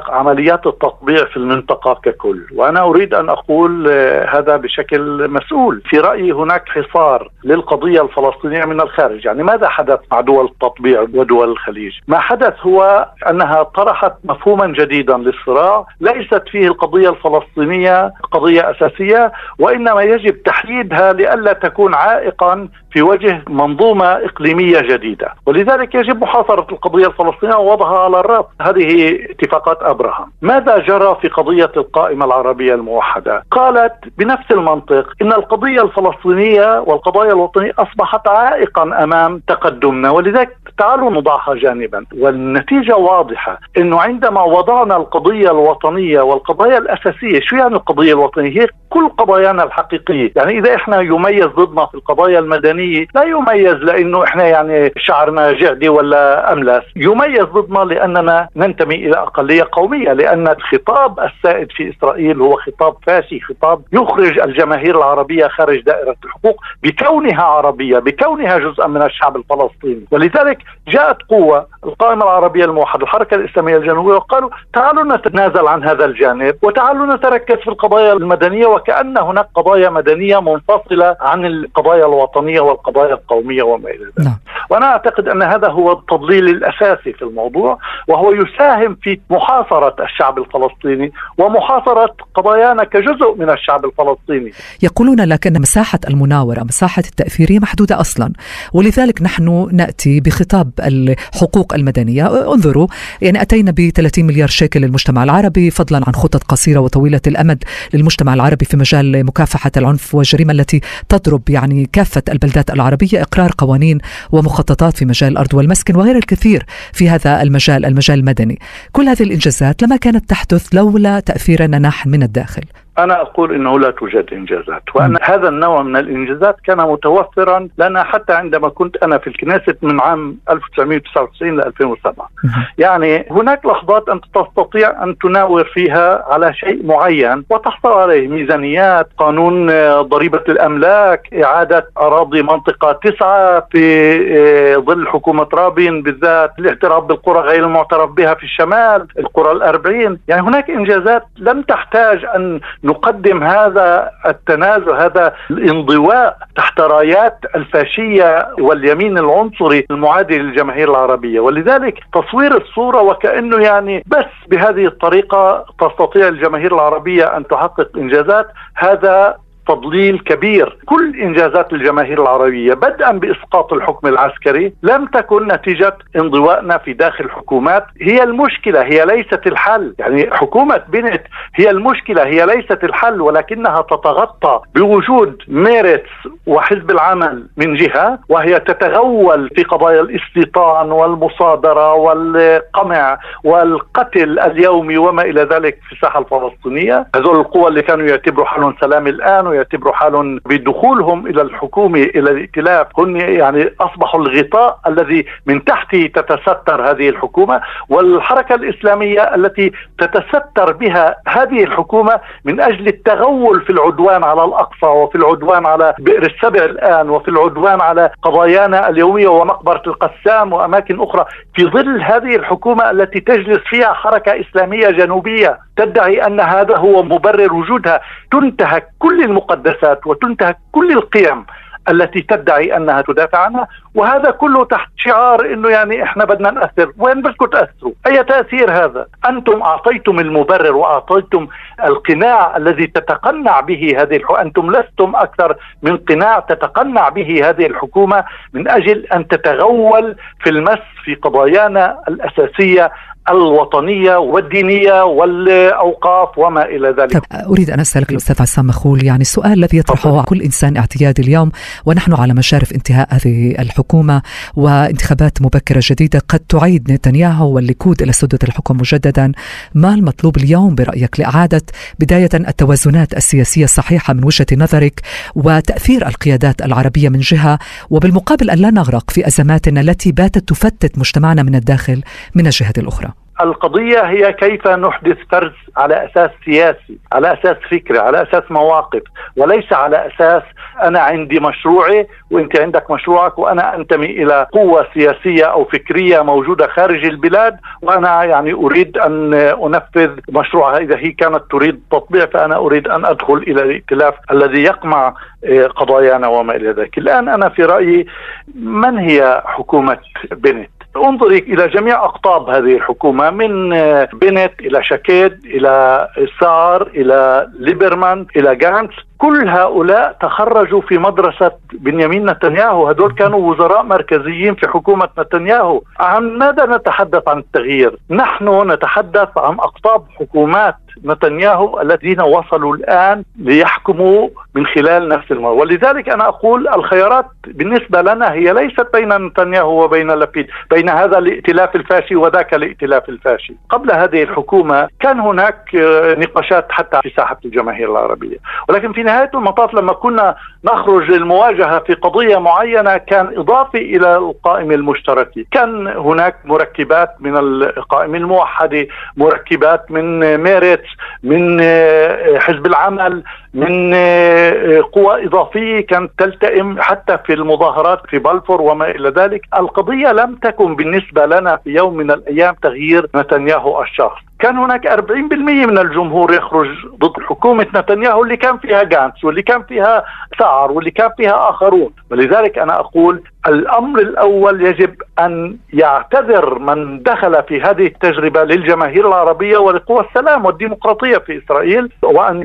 عمليات 0.09 0.67
التطبيع 0.67 1.25
في 1.25 1.37
المنطقة 1.37 2.01
ككل. 2.03 2.47
وأنا 2.55 2.83
أريد 2.83 3.15
أن 3.15 3.29
أقول 3.29 3.89
هذا 4.29 4.57
بشكل 4.57 5.31
مسؤول. 5.31 5.83
في 5.91 5.99
رأيي 5.99 6.33
هناك 6.33 6.69
حصار 6.69 7.31
للقضية 7.45 8.03
الفلسطينية 8.03 8.65
من 8.65 8.81
الخارج. 8.81 9.25
يعني 9.25 9.43
ماذا 9.43 9.69
حدث 9.69 9.99
مع 10.13 10.21
دول 10.21 10.45
التطبيع 10.45 11.01
ودول 11.01 11.49
الخليج؟ 11.49 11.93
ما 12.09 12.19
حدث 12.19 12.55
هو 12.61 13.09
أنها 13.31 13.63
طرحت 13.63 14.13
مفهوما 14.25 14.67
جديدا 14.67 15.17
للصراع. 15.17 15.87
ليست 16.01 16.43
فيه 16.49 16.67
القضية 16.69 17.11
الفلسطينية 17.11 18.13
قضية 18.33 18.71
أساسية 18.71 19.33
وإنما 19.59 20.03
يجب 20.03 20.43
تحييدها 20.43 21.13
لئلا 21.13 21.53
تكون 21.53 21.86
يكون 21.87 21.95
عائقا 21.95 22.69
في 22.91 23.03
وجه 23.03 23.43
منظومة 23.49 24.07
إقليمية 24.07 24.81
جديدة. 24.81 25.35
ولذلك 25.47 25.95
يجب 25.95 26.23
محاصرة 26.23 26.67
القضية 26.73 27.07
الفلسطينية 27.07 27.55
ووضعها 27.55 27.99
على 27.99 28.21
الرأس. 28.21 28.45
هذه 28.61 29.19
اتفاقات 29.31 29.83
أبراهام. 29.83 30.33
ماذا 30.43 30.79
جرى 30.79 31.17
في 31.21 31.29
قضية 31.29 31.73
القائمة 31.77 32.25
العربية 32.25 32.75
الموحدة؟ 32.75 33.43
قالت 33.51 33.93
بنفس 34.19 34.51
المنطق 34.51 35.13
إن 35.23 35.33
القضية 35.33 35.83
الفلسطينية 35.83 36.81
والقضايا 36.81 37.33
الوطنية 37.33 37.73
أصبحت 37.79 38.29
عائقا 38.29 38.83
أمام 39.05 39.43
تقدمنا. 39.49 40.11
ولذلك 40.11 40.57
تعالوا 40.79 41.11
نضعها 41.11 41.55
جانبا. 41.55 42.05
والنتيجة 42.19 42.97
واضحة 42.97 43.61
أنه 43.77 44.01
عندما 44.01 44.43
وضعنا 44.43 44.97
القضية 44.97 45.51
الوطنية 45.51 46.21
والقضايا 46.21 46.79
الأساسية 46.79 47.41
شو 47.41 47.57
يعني 47.57 47.75
القضية 47.75 48.13
الوطنية؟ 48.13 48.61
هي 48.63 48.67
كل 48.91 49.09
قضايانا 49.09 49.65
الحقيقية. 49.65 50.33
يعني 50.37 50.59
إذا 50.59 50.75
إحنا 50.75 51.01
يميز 51.01 51.47
ضدنا 51.47 51.87
في 51.87 51.95
القضايا 51.95 52.39
المدنية 52.39 53.07
لا 53.15 53.23
يميز 53.23 53.75
لأنه 53.75 54.25
إحنا 54.25 54.45
يعني 54.47 54.93
شعرنا 54.99 55.53
جعدي 55.53 55.89
ولا 55.89 56.53
أملس 56.53 56.85
يميز 56.97 57.45
ضدنا 57.45 57.79
لأننا 57.79 58.49
ننتمي 58.57 58.95
إلى 58.95 59.17
أقلية 59.17 59.69
قومية 59.73 60.13
لأن 60.13 60.49
الخطاب 60.49 61.21
السائد 61.21 61.73
في 61.73 61.91
إسرائيل 61.91 62.41
هو 62.41 62.57
خطاب 62.57 62.95
فاشي 63.07 63.41
خطاب 63.41 63.83
يخرج 63.93 64.39
الجماهير 64.39 64.99
العربية 64.99 65.47
خارج 65.47 65.81
دائرة 65.81 66.17
الحقوق 66.25 66.61
بكونها 66.83 67.43
عربية 67.43 67.99
بكونها 67.99 68.59
جزءا 68.59 68.87
من 68.87 69.03
الشعب 69.03 69.37
الفلسطيني. 69.37 70.05
ولذلك 70.11 70.59
جاءت 70.89 71.17
قوة 71.29 71.67
القائمة 71.85 72.23
العربية 72.23 72.65
الموحدة 72.65 73.03
الحركة 73.03 73.35
الإسلامية 73.35 73.77
الجنوبية 73.77 74.15
وقالوا 74.15 74.51
تعالوا 74.75 75.17
نتنازل 75.17 75.67
عن 75.67 75.85
هذا 75.85 76.05
الجانب 76.05 76.55
وتعالوا 76.63 77.15
نتركز 77.15 77.57
في 77.57 77.69
القضايا 77.69 78.13
المدنية 78.13 78.67
وكأن 78.67 79.19
هناك 79.19 79.49
قضايا 79.55 79.91
مدنية 79.91 80.41
منفصلة 80.41 81.17
عن 81.21 81.47
القضايا 81.47 82.07
الوطنية 82.07 82.61
والقضايا 82.61 83.15
القومية 83.15 83.63
وما 83.63 83.91
إلى 83.91 84.05
ذلك 84.05 84.27
نعم. 84.27 84.39
وأنا 84.71 84.87
أعتقد 84.87 85.29
أن 85.29 85.43
هذا 85.43 85.69
هو 85.69 85.93
التضليل 85.93 86.49
الأساسي 86.49 87.13
في 87.13 87.23
الموضوع 87.23 87.79
وهو 88.09 88.33
يساهم 88.33 88.97
في 89.03 89.21
محاصرة 89.31 89.97
الشعب 90.05 90.39
الفلسطيني 90.39 91.13
ومحاصرة 91.39 92.15
قضايانا 92.35 92.85
كجزء 92.85 93.35
من 93.39 93.51
الشعب 93.51 93.85
الفلسطيني 93.85 94.53
يقولون 94.83 95.21
لكن 95.21 95.61
مساحة 95.61 95.99
المناورة 96.09 96.63
مساحة 96.63 97.03
التأثير 97.07 97.61
محدودة 97.63 98.01
أصلا 98.01 98.33
ولذلك 98.75 99.23
نحن 99.23 99.69
نأتي 99.73 100.21
بخطاب 100.21 100.56
الحقوق 100.81 101.75
المدنية. 101.75 102.53
انظروا 102.53 102.87
يعني 103.23 103.43
أتينا 103.43 103.71
ب 103.71 103.91
30 103.95 104.25
مليار 104.25 104.49
شيكل 104.49 104.81
للمجتمع 104.81 105.25
العربي 105.25 105.71
فضلا 105.71 106.03
عن 106.07 106.15
خطط 106.15 106.43
قصيرة 106.43 106.81
وطويلة 106.81 107.21
الأمد 107.27 107.65
للمجتمع 107.95 108.35
العربي 108.35 108.65
في 108.65 108.77
مجال 108.77 109.27
مكافحة 109.27 109.71
العنف 109.77 110.15
والجريمة 110.15 110.53
التي 110.53 110.81
تضرب 111.09 111.51
يعني 111.51 111.89
كافة 111.93 112.23
البلدات 112.29 112.71
العربية 112.71 113.23
إقرار 113.23 113.53
قوانين 113.59 113.99
ومخططات 114.33 114.97
في 114.97 115.05
مجال 115.05 115.33
الأرض 115.33 115.55
والمسكن 115.55 115.97
وغير 115.97 116.17
الكثير 116.17 116.67
في 116.93 117.09
هذا 117.09 117.43
المجال 117.43 117.85
المجال 117.85 118.19
المدني. 118.19 118.59
كل 118.93 119.09
هذه 119.09 119.23
الإنجازات 119.23 119.83
لما 119.83 119.97
كانت 119.97 120.31
تحدث 120.31 120.67
لولا 120.73 121.21
تأثيرنا 121.21 121.79
نحن 121.79 122.11
من 122.11 122.23
الداخل. 122.23 122.63
أنا 122.99 123.23
أقول 123.23 123.55
إنه 123.55 123.79
لا 123.79 123.91
توجد 123.91 124.27
إنجازات 124.33 124.83
وأن 124.95 125.17
هذا 125.23 125.49
النوع 125.49 125.83
من 125.83 125.97
الإنجازات 125.97 126.57
كان 126.65 126.79
متوفرا 126.79 127.69
لنا 127.79 128.05
حتى 128.05 128.33
عندما 128.33 128.69
كنت 128.69 128.97
أنا 128.97 129.19
في 129.19 129.27
الكنيست 129.27 129.79
من 129.83 130.01
عام 130.01 130.39
1999 130.51 131.57
ل 131.57 131.61
2007 131.61 132.31
يعني 132.79 133.27
هناك 133.31 133.67
لحظات 133.67 134.09
أنت 134.09 134.25
تستطيع 134.35 135.03
أن 135.05 135.19
تناور 135.19 135.65
فيها 135.65 136.25
على 136.33 136.55
شيء 136.55 136.87
معين 136.87 137.45
وتحصل 137.51 137.93
عليه 137.93 138.29
ميزانيات 138.29 139.09
قانون 139.19 139.71
آه، 139.71 140.03
ضريبة 140.03 140.43
الأملاك 140.49 141.35
إعادة 141.35 141.91
أراضي 141.99 142.43
منطقة 142.43 142.93
تسعة 142.93 143.67
في 143.71 144.17
آه، 144.39 144.77
ظل 144.77 145.09
حكومة 145.09 145.49
رابين 145.55 146.03
بالذات 146.03 146.53
الاعتراف 146.59 147.05
بالقرى 147.05 147.41
غير 147.41 147.65
المعترف 147.65 148.11
بها 148.11 148.35
في 148.35 148.43
الشمال 148.43 149.07
القرى 149.19 149.53
الأربعين. 149.53 150.19
يعني 150.29 150.43
هناك 150.43 150.71
إنجازات 150.71 151.23
لم 151.39 151.63
تحتاج 151.63 152.25
أن 152.25 152.61
نقدم 152.87 153.43
هذا 153.43 154.11
التنازل 154.27 154.91
هذا 154.91 155.35
الانضواء 155.51 156.37
تحت 156.57 156.81
رايات 156.81 157.39
الفاشية 157.55 158.49
واليمين 158.61 159.19
العنصري 159.19 159.87
المعادي 159.91 160.39
للجماهير 160.39 160.91
العربية. 160.91 161.41
ولذلك 161.41 161.99
تصوير 162.15 162.57
الصورة 162.57 163.03
وكأنه 163.03 163.63
يعني 163.63 164.05
بس 164.07 164.49
بهذه 164.49 164.87
الطريقة 164.87 165.65
تستطيع 165.81 166.29
الجماهير 166.29 166.75
العربية 166.75 167.37
أن 167.37 167.47
تحقق 167.47 167.89
إنجازات 167.97 168.47
هذا 168.75 169.46
تضليل 169.69 170.19
كبير. 170.19 170.79
كل 170.87 171.21
إنجازات 171.21 171.73
الجماهير 171.73 172.23
العربية 172.23 172.75
بدءا 172.75 173.13
بإسقاط 173.13 173.73
الحكم 173.73 174.09
العسكري 174.09 174.73
لم 174.83 175.07
تكن 175.07 175.47
نتيجة 175.47 175.97
انضوائنا 176.17 176.79
في 176.79 176.93
داخل 176.93 177.25
الحكومات. 177.25 177.87
هي 178.01 178.23
المشكلة 178.23 178.83
هي 178.83 179.05
ليست 179.07 179.47
الحل. 179.47 179.95
يعني 179.99 180.31
حكومة 180.33 180.83
بنت 180.89 181.23
هي 181.55 181.71
المشكلة 181.71 182.25
هي 182.25 182.47
ليست 182.47 182.85
الحل 182.85 183.21
ولكنها 183.21 183.83
تتغطى 183.83 184.61
بوجود 184.75 185.43
ميرتس 185.49 186.11
وحزب 186.47 186.91
العمل 186.91 187.47
من 187.57 187.75
جهة 187.75 188.19
وهي 188.29 188.61
تتغول 188.61 189.51
في 189.57 189.63
قضايا 189.63 190.01
الاستيطان 190.01 190.93
والمصادرة 190.93 191.95
والقمع 191.95 193.19
والقتل 193.45 194.39
اليومي 194.39 194.99
وما 194.99 195.23
إلى 195.23 195.43
ذلك 195.43 195.79
في 195.89 195.93
الساحة 195.93 196.21
الفلسطينية. 196.21 197.07
هذول 197.17 197.37
القوى 197.41 197.69
اللي 197.69 197.83
كانوا 197.83 198.07
يعتبروا 198.07 198.47
حالهم 198.47 198.75
سلام 198.81 199.07
الآن 199.07 199.47
يعتبروا 199.57 199.93
حالهم 199.93 200.41
بدخولهم 200.47 201.27
إلى 201.27 201.43
الحكومة 201.43 201.99
إلى 201.99 202.31
الائتلاف. 202.31 202.87
هم 202.99 203.17
يعني 203.17 203.71
أصبحوا 203.81 204.21
الغطاء 204.21 204.79
الذي 204.87 205.27
من 205.47 205.65
تحته 205.65 206.11
تتستر 206.15 206.91
هذه 206.91 207.09
الحكومة 207.09 207.61
والحركة 207.89 208.55
الإسلامية 208.55 209.21
التي 209.35 209.73
تتستر 209.99 210.73
بها 210.73 211.17
هذه 211.29 211.65
الحكومة 211.65 212.21
من 212.45 212.61
أجل 212.61 212.87
التغول 212.87 213.61
في 213.61 213.71
العدوان 213.71 214.25
على 214.25 214.45
الأقصى 214.45 214.87
وفي 214.87 215.15
العدوان 215.19 215.67
على 215.67 215.95
بئر 215.99 216.23
السبع 216.23 216.65
الآن 216.65 217.11
وفي 217.11 217.29
العدوان 217.29 217.81
على 217.81 218.11
قضايانا 218.23 218.89
اليومية 218.89 219.29
ومقبرة 219.29 219.83
القسام 219.87 220.53
وأماكن 220.53 221.01
أخرى. 221.01 221.25
في 221.55 221.65
ظل 221.65 222.03
هذه 222.03 222.37
الحكومة 222.37 222.91
التي 222.91 223.21
تجلس 223.21 223.59
فيها 223.59 223.93
حركة 223.93 224.41
إسلامية 224.41 224.91
جنوبية 224.91 225.59
تدعي 225.77 226.27
أن 226.27 226.41
هذا 226.41 226.77
هو 226.77 227.03
مبرر 227.03 227.53
وجودها 227.53 228.01
تنتهك 228.33 228.89
كل 228.99 229.25
المقدسات 229.51 230.07
وتنتهك 230.07 230.59
كل 230.73 230.93
القيم 230.93 231.47
التي 231.91 232.23
تدعي 232.23 232.77
أنها 232.77 233.03
تدافع 233.03 233.39
عنها 233.39 233.69
وهذا 233.95 234.31
كله 234.31 234.65
تحت 234.65 234.89
شعار 234.97 235.53
إنه 235.53 235.69
يعني 235.69 236.03
إحنا 236.03 236.25
بدنا 236.25 236.51
نأثر، 236.51 236.93
وين 236.99 237.23
بدكم 237.23 237.47
تأثروا؟ 237.47 237.93
أي 238.07 238.25
تأثير 238.25 238.71
هذا؟ 238.71 239.07
أنتم 239.29 239.63
أعطيتم 239.63 240.19
المبرر 240.21 240.77
وأعطيتم 240.77 241.49
القناع 241.85 242.57
الذي 242.57 242.87
تتقنع 242.87 243.61
به 243.61 244.03
هذه 244.03 244.17
الحكومة، 244.17 244.41
أنتم 244.41 244.71
لستم 244.71 245.17
أكثر 245.17 245.57
من 245.83 245.97
قناع 245.97 246.39
تتقنع 246.41 247.09
به 247.09 247.49
هذه 247.49 247.67
الحكومة 247.67 248.25
من 248.53 248.69
أجل 248.69 249.07
أن 249.07 249.29
تتغول 249.29 250.17
في 250.43 250.51
المس 250.51 250.79
في 251.05 251.15
قضايانا 251.15 251.99
الأساسية 252.09 252.93
الوطنية 253.31 254.17
والدينية 254.17 255.05
والأوقاف 255.05 256.39
وما 256.39 256.65
إلى 256.65 256.89
ذلك. 256.99 257.13
طب 257.13 257.23
أريد 257.33 257.71
أن 257.71 257.81
أسألك 257.81 258.11
الأستاذ 258.11 258.43
عصام 258.43 258.67
مخول 258.67 259.05
يعني 259.05 259.21
السؤال 259.21 259.53
الذي 259.53 259.79
يطرحه 259.79 260.23
كل 260.23 260.43
إنسان 260.43 260.77
اعتيادي 260.77 261.23
اليوم 261.23 261.51
ونحن 261.87 262.15
على 262.15 262.35
مشارف 262.35 262.73
انتهاء 262.73 263.09
هذه 263.11 263.55
الحكومة 263.59 264.23
وانتخابات 264.57 265.43
مبكرة 265.43 265.81
جديدة 265.85 266.23
قد 266.29 266.41
تعيد 266.41 266.93
نتنياهو 266.93 267.51
والليكود 267.51 268.03
إلى 268.03 268.13
سدة 268.13 268.39
الحكم 268.45 268.77
مجددا. 268.77 269.33
ما 269.75 269.95
المطلوب 269.95 270.37
اليوم 270.37 270.75
برأيك 270.75 271.21
لإعادة 271.21 271.63
بداية 272.01 272.29
التوازنات 272.35 273.17
السياسية 273.17 273.65
الصحيحة 273.65 274.13
من 274.15 274.25
وجهة 274.25 274.47
نظرك 274.53 275.01
وتأثير 275.35 276.07
القيادات 276.07 276.63
العربية 276.63 277.09
من 277.09 277.21
جهة؟ 277.21 277.59
وبالمقابل 277.91 278.51
أن 278.51 278.59
لا 278.59 278.71
نغرق 278.71 279.11
في 279.11 279.27
أزماتنا 279.27 279.81
التي 279.81 280.13
باتت 280.13 280.49
تفتت 280.49 280.99
مجتمعنا 280.99 281.43
من 281.43 281.55
الداخل 281.55 282.03
من 282.35 282.47
الجهة 282.47 282.75
الأخرى. 282.79 283.16
القضية 283.41 284.01
هي 284.01 284.33
كيف 284.33 284.69
نحدث 284.69 285.17
فرز 285.31 285.53
على 285.77 286.05
أساس 286.05 286.31
سياسي 286.45 286.99
على 287.13 287.33
أساس 287.33 287.57
فكرة 287.71 288.01
على 288.01 288.23
أساس 288.23 288.43
مواقف. 288.51 289.03
وليس 289.37 289.73
على 289.73 290.07
أساس 290.07 290.43
أنا 290.83 291.01
عندي 291.01 291.41
مشروعي 291.41 292.07
وأنت 292.31 292.61
عندك 292.61 292.91
مشروعك 292.91 293.39
وأنا 293.39 293.77
أنتمي 293.77 294.07
إلى 294.07 294.47
قوة 294.53 294.87
سياسية 294.95 295.45
أو 295.45 295.65
فكرية 295.65 296.21
موجودة 296.23 296.67
خارج 296.67 297.05
البلاد 297.05 297.57
وأنا 297.83 298.25
يعني 298.25 298.53
أريد 298.53 298.99
أن 298.99 299.35
أنفذ 299.35 300.11
مشروعها. 300.29 300.77
إذا 300.79 300.97
هي 300.99 301.11
كانت 301.11 301.43
تريد 301.51 301.83
تطبيع 301.91 302.27
فأنا 302.27 302.57
أريد 302.57 302.89
أن 302.89 303.05
أدخل 303.05 303.35
إلى 303.37 303.63
الائتلاف 303.63 304.15
الذي 304.31 304.63
يقمع 304.63 305.15
آه، 305.45 305.67
قضايانا 305.67 306.29
وما 306.29 306.57
إلى 306.57 306.71
ذلك. 306.71 306.99
الآن 306.99 307.29
أنا 307.29 307.49
في 307.49 307.63
رأيي 307.65 308.07
من 308.55 308.99
هي 308.99 309.43
حكومة 309.47 309.99
بنت؟ 310.33 310.76
انظري 311.05 311.39
إلى 311.39 311.69
جميع 311.69 312.05
أقطاب 312.05 312.49
هذه 312.49 312.77
الحكومة 312.77 313.31
من 313.31 313.73
آه، 313.73 314.09
بنت 314.13 314.53
إلى 314.61 314.85
شاكيد 314.85 315.47
إلى 315.47 316.09
ساعر 316.41 316.83
إلى 316.83 317.49
ليبرمان 317.59 318.27
إلى 318.37 318.57
جانتس. 318.57 318.95
كل 319.19 319.49
هؤلاء 319.49 320.17
تخرجوا 320.21 320.81
في 320.81 320.99
مدرسة 320.99 321.53
بنيامين 321.73 322.31
نتنياهو. 322.31 322.89
هدول 322.89 323.13
كانوا 323.13 323.51
وزراء 323.51 323.83
مركزيين 323.83 324.55
في 324.55 324.69
حكومة 324.69 325.09
نتنياهو. 325.19 325.83
عن 326.01 326.39
ماذا 326.39 326.67
نتحدث 326.67 327.29
عن 327.29 327.39
التغيير؟ 327.39 327.97
نحن 328.11 328.71
نتحدث 328.71 329.29
عن 329.39 329.55
أقطاب 329.55 330.05
حكومات 330.21 330.75
نتنياهو 331.05 331.81
الذين 331.81 332.21
وصلوا 332.21 332.77
الآن 332.77 333.25
ليحكموا 333.39 334.29
من 334.55 334.67
خلال 334.67 335.09
نفس 335.09 335.33
المرة 335.33 335.53
ولذلك 335.53 336.09
أنا 336.09 336.29
أقول 336.29 336.69
الخيارات 336.69 337.27
بالنسبة 337.47 338.03
لنا 338.03 338.33
هي 338.33 338.53
ليست 338.53 338.87
بين 338.95 339.27
نتنياهو 339.27 339.85
وبين 339.85 340.11
لبيد 340.11 340.47
بين 340.71 340.89
هذا 340.89 341.19
الائتلاف 341.19 341.77
الفاشي 341.77 342.17
وذاك 342.17 342.55
الائتلاف 342.55 343.09
الفاشي. 343.09 343.55
قبل 343.71 343.93
هذه 343.93 344.23
الحكومة 344.23 344.89
كان 345.01 345.21
هناك 345.21 345.71
نقاشات 346.19 346.67
حتى 346.73 347.01
في 347.03 347.13
ساحة 347.17 347.39
الجماهير 347.45 347.91
العربية. 347.91 348.37
ولكن 348.69 348.93
في 348.93 349.03
نهاية 349.07 349.31
المطاف 349.35 349.75
لما 349.75 349.93
كنا 349.93 350.37
نخرج 350.65 351.11
للمواجهة 351.11 351.79
في 351.79 351.95
قضية 351.95 352.39
معينة 352.39 352.97
كان 352.97 353.33
إضافي 353.37 353.97
إلى 353.97 354.17
القائم 354.17 354.73
المشترك، 354.73 355.31
كان 355.51 355.87
هناك 355.87 356.37
مركبات 356.45 357.15
من 357.21 357.37
القائم 357.37 358.15
الموحد، 358.15 358.87
مركبات 359.17 359.91
من 359.91 360.37
ميريتس، 360.37 360.89
من 361.23 361.59
آه، 361.63 362.39
حزب 362.39 362.67
العمل، 362.67 363.23
من 363.57 363.93
آه، 363.95 364.83
قوى 364.93 365.27
إضافية 365.27 365.81
كانت 365.81 366.11
تلتئم 366.19 366.81
حتى 366.81 367.19
في 367.27 367.33
المظاهرات 367.33 368.01
في 368.09 368.19
بلفور 368.19 368.63
وما 368.63 368.91
إلى 368.91 369.09
ذلك، 369.09 369.41
القضية 369.59 370.13
لم 370.13 370.35
تكن 370.35 370.77
بالنسبة 370.77 371.27
لنا 371.27 371.57
في 371.57 371.71
يوم 371.71 371.97
من 371.97 372.11
الأيام 372.11 372.55
تغيير 372.63 373.07
نتنياهو 373.17 373.83
الشخص، 373.83 374.19
كان 374.39 374.57
هناك 374.59 374.87
40% 374.87 375.67
من 375.67 375.79
الجمهور 375.79 376.35
يخرج 376.35 376.69
ضد 376.99 377.23
حكومة 377.23 377.67
نتنياهو 377.77 378.23
اللي 378.23 378.37
كان 378.37 378.59
فيها 378.59 378.83
جانتس 378.83 379.25
واللي 379.25 379.43
كان 379.43 379.63
فيها 379.63 380.05
سعر 380.39 380.73
واللي 380.73 380.91
كان 380.91 381.11
فيها 381.17 381.51
آخرون. 381.51 381.93
ولذلك 382.11 382.59
أنا 382.59 382.81
أقول 382.81 383.23
الأمر 383.49 384.01
الأول 384.01 384.67
يجب 384.67 384.95
أن 385.19 385.57
يعتذر 385.73 386.59
من 386.59 387.03
دخل 387.03 387.43
في 387.43 387.61
هذه 387.61 387.87
التجربة 387.87 388.45
للجماهير 388.45 389.09
العربية 389.09 389.59
ولقوى 389.59 390.01
السلام 390.01 390.45
والديمقراطية 390.45 391.19
في 391.19 391.43
إسرائيل 391.45 391.89
وأن 392.03 392.43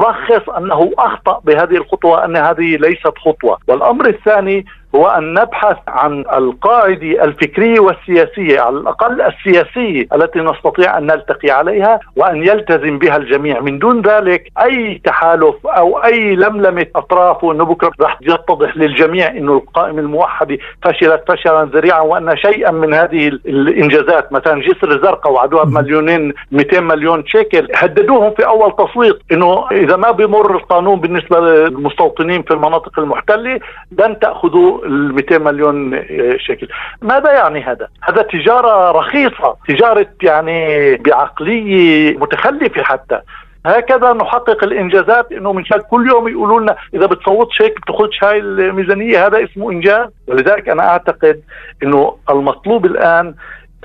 يرخص 0.00 0.48
أنه 0.48 0.92
أخطأ 0.98 1.40
بهذه 1.44 1.76
الخطوة 1.76 2.24
أن 2.24 2.36
هذه 2.36 2.76
ليست 2.76 3.18
خطوة. 3.18 3.58
والأمر 3.68 4.08
الثاني 4.08 4.66
هو 4.96 5.06
أن 5.06 5.34
نبحث 5.34 5.76
عن 5.88 6.24
القاعدة 6.34 7.24
الفكرية 7.24 7.80
والسياسية 7.80 8.60
على 8.60 8.76
الأقل 8.78 9.22
السياسية 9.22 10.06
التي 10.14 10.38
نستطيع 10.38 10.98
أن 10.98 11.06
نلتقي 11.06 11.50
عليها 11.50 12.00
وأن 12.16 12.36
يلتزم 12.42 12.98
بها 12.98 13.16
الجميع. 13.16 13.60
من 13.60 13.78
دون 13.78 14.02
ذلك 14.02 14.52
أي 14.62 15.00
تحالف 15.04 15.66
أو 15.66 16.04
أي 16.04 16.36
لملمة 16.36 16.86
أطراف 16.96 17.44
وأنه 17.44 17.64
بكرة 17.64 17.92
رح 18.00 18.18
يتضح 18.22 18.76
للجميع 18.76 19.30
أنه 19.30 19.52
القائمة 19.52 20.00
الموحدة 20.00 20.58
فشلت 20.82 21.22
فشلا 21.28 21.64
ذريعا 21.64 22.00
وأن 22.00 22.36
شيئا 22.36 22.70
من 22.70 22.94
هذه 22.94 23.28
الإنجازات 23.28 24.32
مثلا 24.32 24.60
جسر 24.60 24.90
الزرقاء 24.90 25.32
وعدوها 25.32 25.64
بمليونين 25.64 26.32
200 26.52 26.80
مليون 26.80 27.26
شيكل 27.26 27.68
هددوهم 27.74 28.34
في 28.34 28.46
أول 28.46 28.76
تصويت 28.76 29.18
أنه 29.32 29.66
إذا 29.72 29.96
ما 29.96 30.10
بمر 30.10 30.56
القانون 30.56 31.00
بالنسبة 31.00 31.40
للمستوطنين 31.40 32.42
في 32.42 32.50
المناطق 32.50 32.98
المحتلة 32.98 33.60
لن 33.98 34.18
تأخذوا 34.18 34.85
ال 34.86 35.14
200 35.14 35.38
مليون 35.38 36.02
شيكل 36.38 36.68
ماذا 37.02 37.32
يعني 37.32 37.62
هذا؟ 37.62 37.88
هذا 38.02 38.22
تجارة 38.22 38.90
رخيصة 38.90 39.56
تجارة 39.68 40.06
يعني 40.22 40.94
بعقلية 40.96 42.18
متخلفة 42.18 42.82
حتى. 42.82 43.20
هكذا 43.66 44.12
نحقق 44.12 44.64
الإنجازات 44.64 45.32
إنه 45.32 45.52
من 45.52 45.64
شان 45.64 45.80
كل 45.90 46.08
يوم 46.08 46.28
يقولوا 46.28 46.60
لنا 46.60 46.76
إذا 46.94 47.06
بتصوتش 47.06 47.62
هيك 47.62 47.80
بتاخذش 47.80 48.24
هاي 48.24 48.38
الميزانية 48.38 49.26
هذا 49.26 49.44
اسمه 49.44 49.70
إنجاز. 49.70 50.08
ولذلك 50.26 50.68
أنا 50.68 50.88
أعتقد 50.88 51.40
إنه 51.82 52.16
المطلوب 52.30 52.86
الآن 52.86 53.34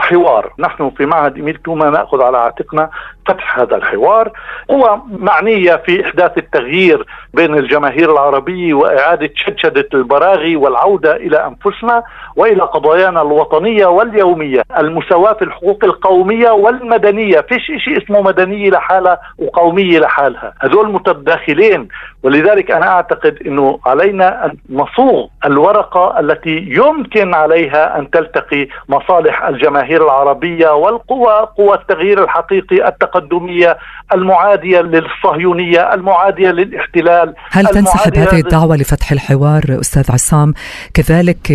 حوار. 0.02 0.54
نحن 0.60 0.89
في 0.89 1.06
معهد 1.06 1.36
إيميل 1.36 1.56
توما 1.56 1.89
نأخذ 1.89 2.22
على 2.22 2.38
عاتقنا 2.38 2.89
فتح 3.28 3.60
هذا 3.60 3.76
الحوار. 3.76 4.32
هو 4.72 4.99
معنية 5.10 5.76
في 5.76 6.06
إحداث 6.06 6.38
التغيير 6.38 7.06
بين 7.34 7.58
الجماهير 7.58 8.12
العربية 8.12 8.74
وإعادة 8.74 9.30
شدشدة 9.36 9.88
البراغي 9.93 10.56
والعودة 10.56 11.16
إلى 11.16 11.38
أنفسنا 11.38 12.04
وإلى 12.36 12.64
قضايانا 12.64 13.22
الوطنية 13.22 13.86
واليومية. 13.86 14.62
المساواة 14.78 15.34
في 15.34 15.41
الحقوق 15.41 15.84
القومية 15.84 16.52
والمدنية. 16.52 17.41
فيش 17.41 17.66
شيء 17.78 18.04
اسمه 18.04 18.22
مدنية 18.22 18.70
لحالها 18.70 19.20
وقومية 19.38 19.99
لحالها. 19.99 20.54
هذول 20.62 20.91
متداخلين. 20.91 21.88
ولذلك 22.24 22.72
أنا 22.72 22.88
أعتقد 22.88 23.38
أنه 23.45 23.80
علينا 23.86 24.45
أن 24.45 24.58
نصوغ 24.70 25.28
الورقة 25.45 26.20
التي 26.20 26.66
يمكن 26.68 27.34
عليها 27.34 27.99
أن 27.99 28.10
تلتقي 28.10 28.68
مصالح 28.89 29.43
الجماهير 29.43 29.91
العربية 29.98 30.70
والقوى 30.70 31.48
قوى 31.58 31.76
التغيير 31.76 32.24
الحقيقي 32.24 32.88
التقدمية 32.88 33.78
المعادية 34.14 34.82
للصهيونية 34.82 35.94
المعادية 35.94 36.50
للاحتلال 36.52 37.34
هل 37.52 37.66
تنسحب 37.66 38.18
هذه 38.18 38.39
الدعوة 38.39 38.76
لفتح 38.76 39.12
الحوار 39.12 39.64
أستاذ 39.70 40.12
عصام؟ 40.12 40.54
كذلك 40.94 41.48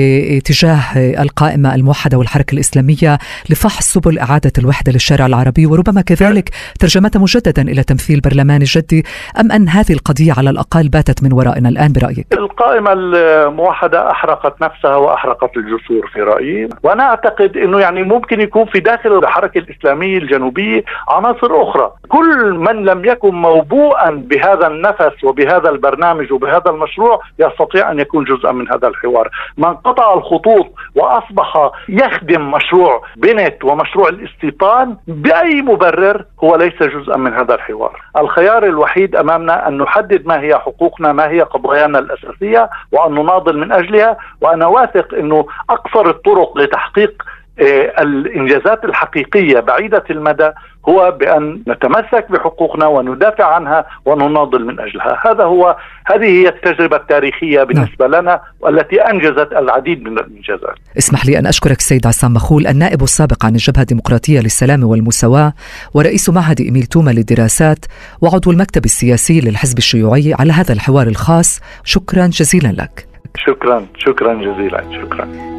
تجاه 0.45 0.81
القائمة 1.23 1.75
الموحدة 1.75 2.19
والحركة 2.19 2.55
الإسلامية 2.55 3.19
لفحص 3.51 3.93
سبل 3.93 4.19
إعادة 4.19 4.53
الوحدة 4.59 4.93
للشارع 4.93 5.27
العربي 5.27 5.67
وربما 5.67 6.01
كذلك 6.01 6.51
ترجمتها 6.81 7.21
مجددا 7.21 7.63
إلى 7.63 7.83
تمثيل 7.83 8.21
برلماني 8.21 8.65
جدي 8.65 9.05
أم 9.41 9.53
أن 9.53 9.69
هذه 9.69 9.93
القضية 9.93 10.33
على 10.39 10.51
الأقل 10.51 10.89
باتت 10.89 11.23
من 11.23 11.33
ورائنا 11.33 11.69
الآن 11.69 11.93
برأيك؟ 11.93 12.27
القائمة 12.33 12.93
الموحدة 12.93 14.11
أحرقت 14.11 14.63
نفسها 14.63 14.97
وأحرقت 14.97 15.57
الجسور 15.57 16.11
في 16.13 16.21
رأيي 16.21 16.69
وأنا 16.83 17.03
أعتقد 17.03 17.57
أنه 17.57 17.81
يعني 17.81 18.03
ممكن 18.17 18.41
يكون 18.41 18.65
في 18.65 18.81
داخل 18.81 19.19
الحركة 19.19 19.59
الإسلامية 19.59 20.19
الجنوبية 20.19 20.85
عناصر 21.09 21.63
أخرى. 21.63 21.93
كل 22.09 22.53
من 22.53 22.85
لم 22.85 23.05
يكن 23.05 23.35
موبوءا 23.35 24.11
بهذا 24.11 24.67
النفس 24.67 25.25
وبهذا 25.25 25.71
البرنامج 25.71 26.33
وبهذا 26.33 26.71
المشروع 26.71 27.21
يستطيع 27.39 27.91
أن 27.91 28.01
يكون 28.01 28.25
جزءا 28.25 28.53
من 28.53 28.69
هذا 28.69 28.89
الحوار. 28.89 29.29
من 29.57 29.75
قطع 29.75 30.15
الخطوط 30.15 30.67
وأصبح 30.95 31.71
يخدم 31.89 32.51
مشروع 32.51 33.03
بنت 33.17 33.65
ومشروع 33.65 34.09
الاستيطان 34.09 34.97
بأي 35.07 35.63
مبرر 35.63 36.25
هو 36.45 36.57
ليس 36.57 36.83
جزءا 36.83 37.17
من 37.17 37.35
هذا 37.35 37.55
الحوار. 37.55 38.01
الخيار 38.17 38.65
الوحيد 38.65 39.17
أمامنا 39.17 39.69
أن 39.69 39.79
نحدد 39.79 40.27
ما 40.27 40.41
هي 40.41 40.55
حقوقنا 40.59 41.13
ما 41.13 41.29
هي 41.29 41.41
قضايانا 41.41 41.99
الأساسية 41.99 42.71
وأن 42.93 43.13
نناضل 43.15 43.59
من 43.59 43.73
أجلها 43.73 44.17
وأنا 44.41 44.67
واثق 44.67 45.15
أنه 45.15 45.47
أقصر 45.71 46.09
الطرق 46.11 46.59
لتحقيق 46.59 47.23
الإنجازات 47.59 48.85
الحقيقية 48.85 49.61
بعيدة 49.61 50.05
المدى 50.11 50.51
هو 50.89 51.17
بأن 51.21 51.63
نتمسك 51.69 52.27
بحقوقنا 52.31 52.87
وندافع 52.87 53.55
عنها 53.55 53.87
ونناضل 54.05 54.65
من 54.65 54.81
أجلها، 54.81 55.23
هذا 55.27 55.45
هو 55.45 55.77
هذه 56.07 56.25
هي 56.25 56.49
التجربة 56.49 56.97
التاريخية 56.97 57.63
بالنسبة 57.63 58.07
نعم. 58.07 58.23
لنا 58.23 58.41
والتي 58.61 59.01
أنجزت 59.01 59.53
العديد 59.53 60.03
من 60.03 60.19
الإنجازات. 60.19 60.75
اسمح 60.99 61.27
لي 61.27 61.39
أن 61.39 61.47
أشكرك 61.47 61.81
سيد 61.81 62.07
عصام 62.07 62.35
مخول 62.35 62.67
النائب 62.67 63.03
السابق 63.03 63.45
عن 63.45 63.53
الجبهة 63.53 63.81
الديمقراطية 63.81 64.41
للسلام 64.41 64.85
والمساواة 64.85 65.53
ورئيس 65.95 66.31
معهد 66.31 66.61
إيميل 66.61 66.83
توما 66.83 67.11
للدراسات 67.11 67.85
وعضو 68.21 68.51
المكتب 68.51 68.85
السياسي 68.85 69.41
للحزب 69.41 69.79
الشيوعي 69.79 70.35
على 70.39 70.53
هذا 70.53 70.73
الحوار 70.73 71.07
الخاص، 71.07 71.61
شكرا 71.85 72.27
جزيلا 72.27 72.69
لك. 72.69 73.07
شكرا 73.37 73.87
شكرا 73.99 74.35
جزيلا 74.35 74.85
شكرا. 75.03 75.56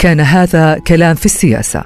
كان 0.00 0.20
هذا 0.20 0.78
كلام 0.78 1.14
في 1.14 1.26
السياسة. 1.26 1.84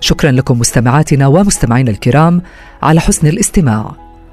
شكرا 0.00 0.30
لكم 0.30 0.58
مستمعاتنا 0.58 1.26
ومستمعينا 1.26 1.90
الكرام 1.90 2.42
على 2.82 3.00
حسن 3.00 3.26
الاستماع. 3.26 3.92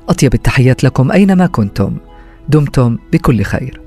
أطيب 0.09 0.34
التحيات 0.34 0.84
لكم 0.84 1.11
أينما 1.11 1.47
كنتم. 1.47 1.97
دمتم 2.49 2.97
بكل 3.13 3.43
خير. 3.43 3.82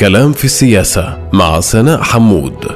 كلام 0.00 0.32
في 0.32 0.44
السياسة 0.44 1.18
مع 1.32 1.60
سناء 1.60 2.02
حمود. 2.02 2.66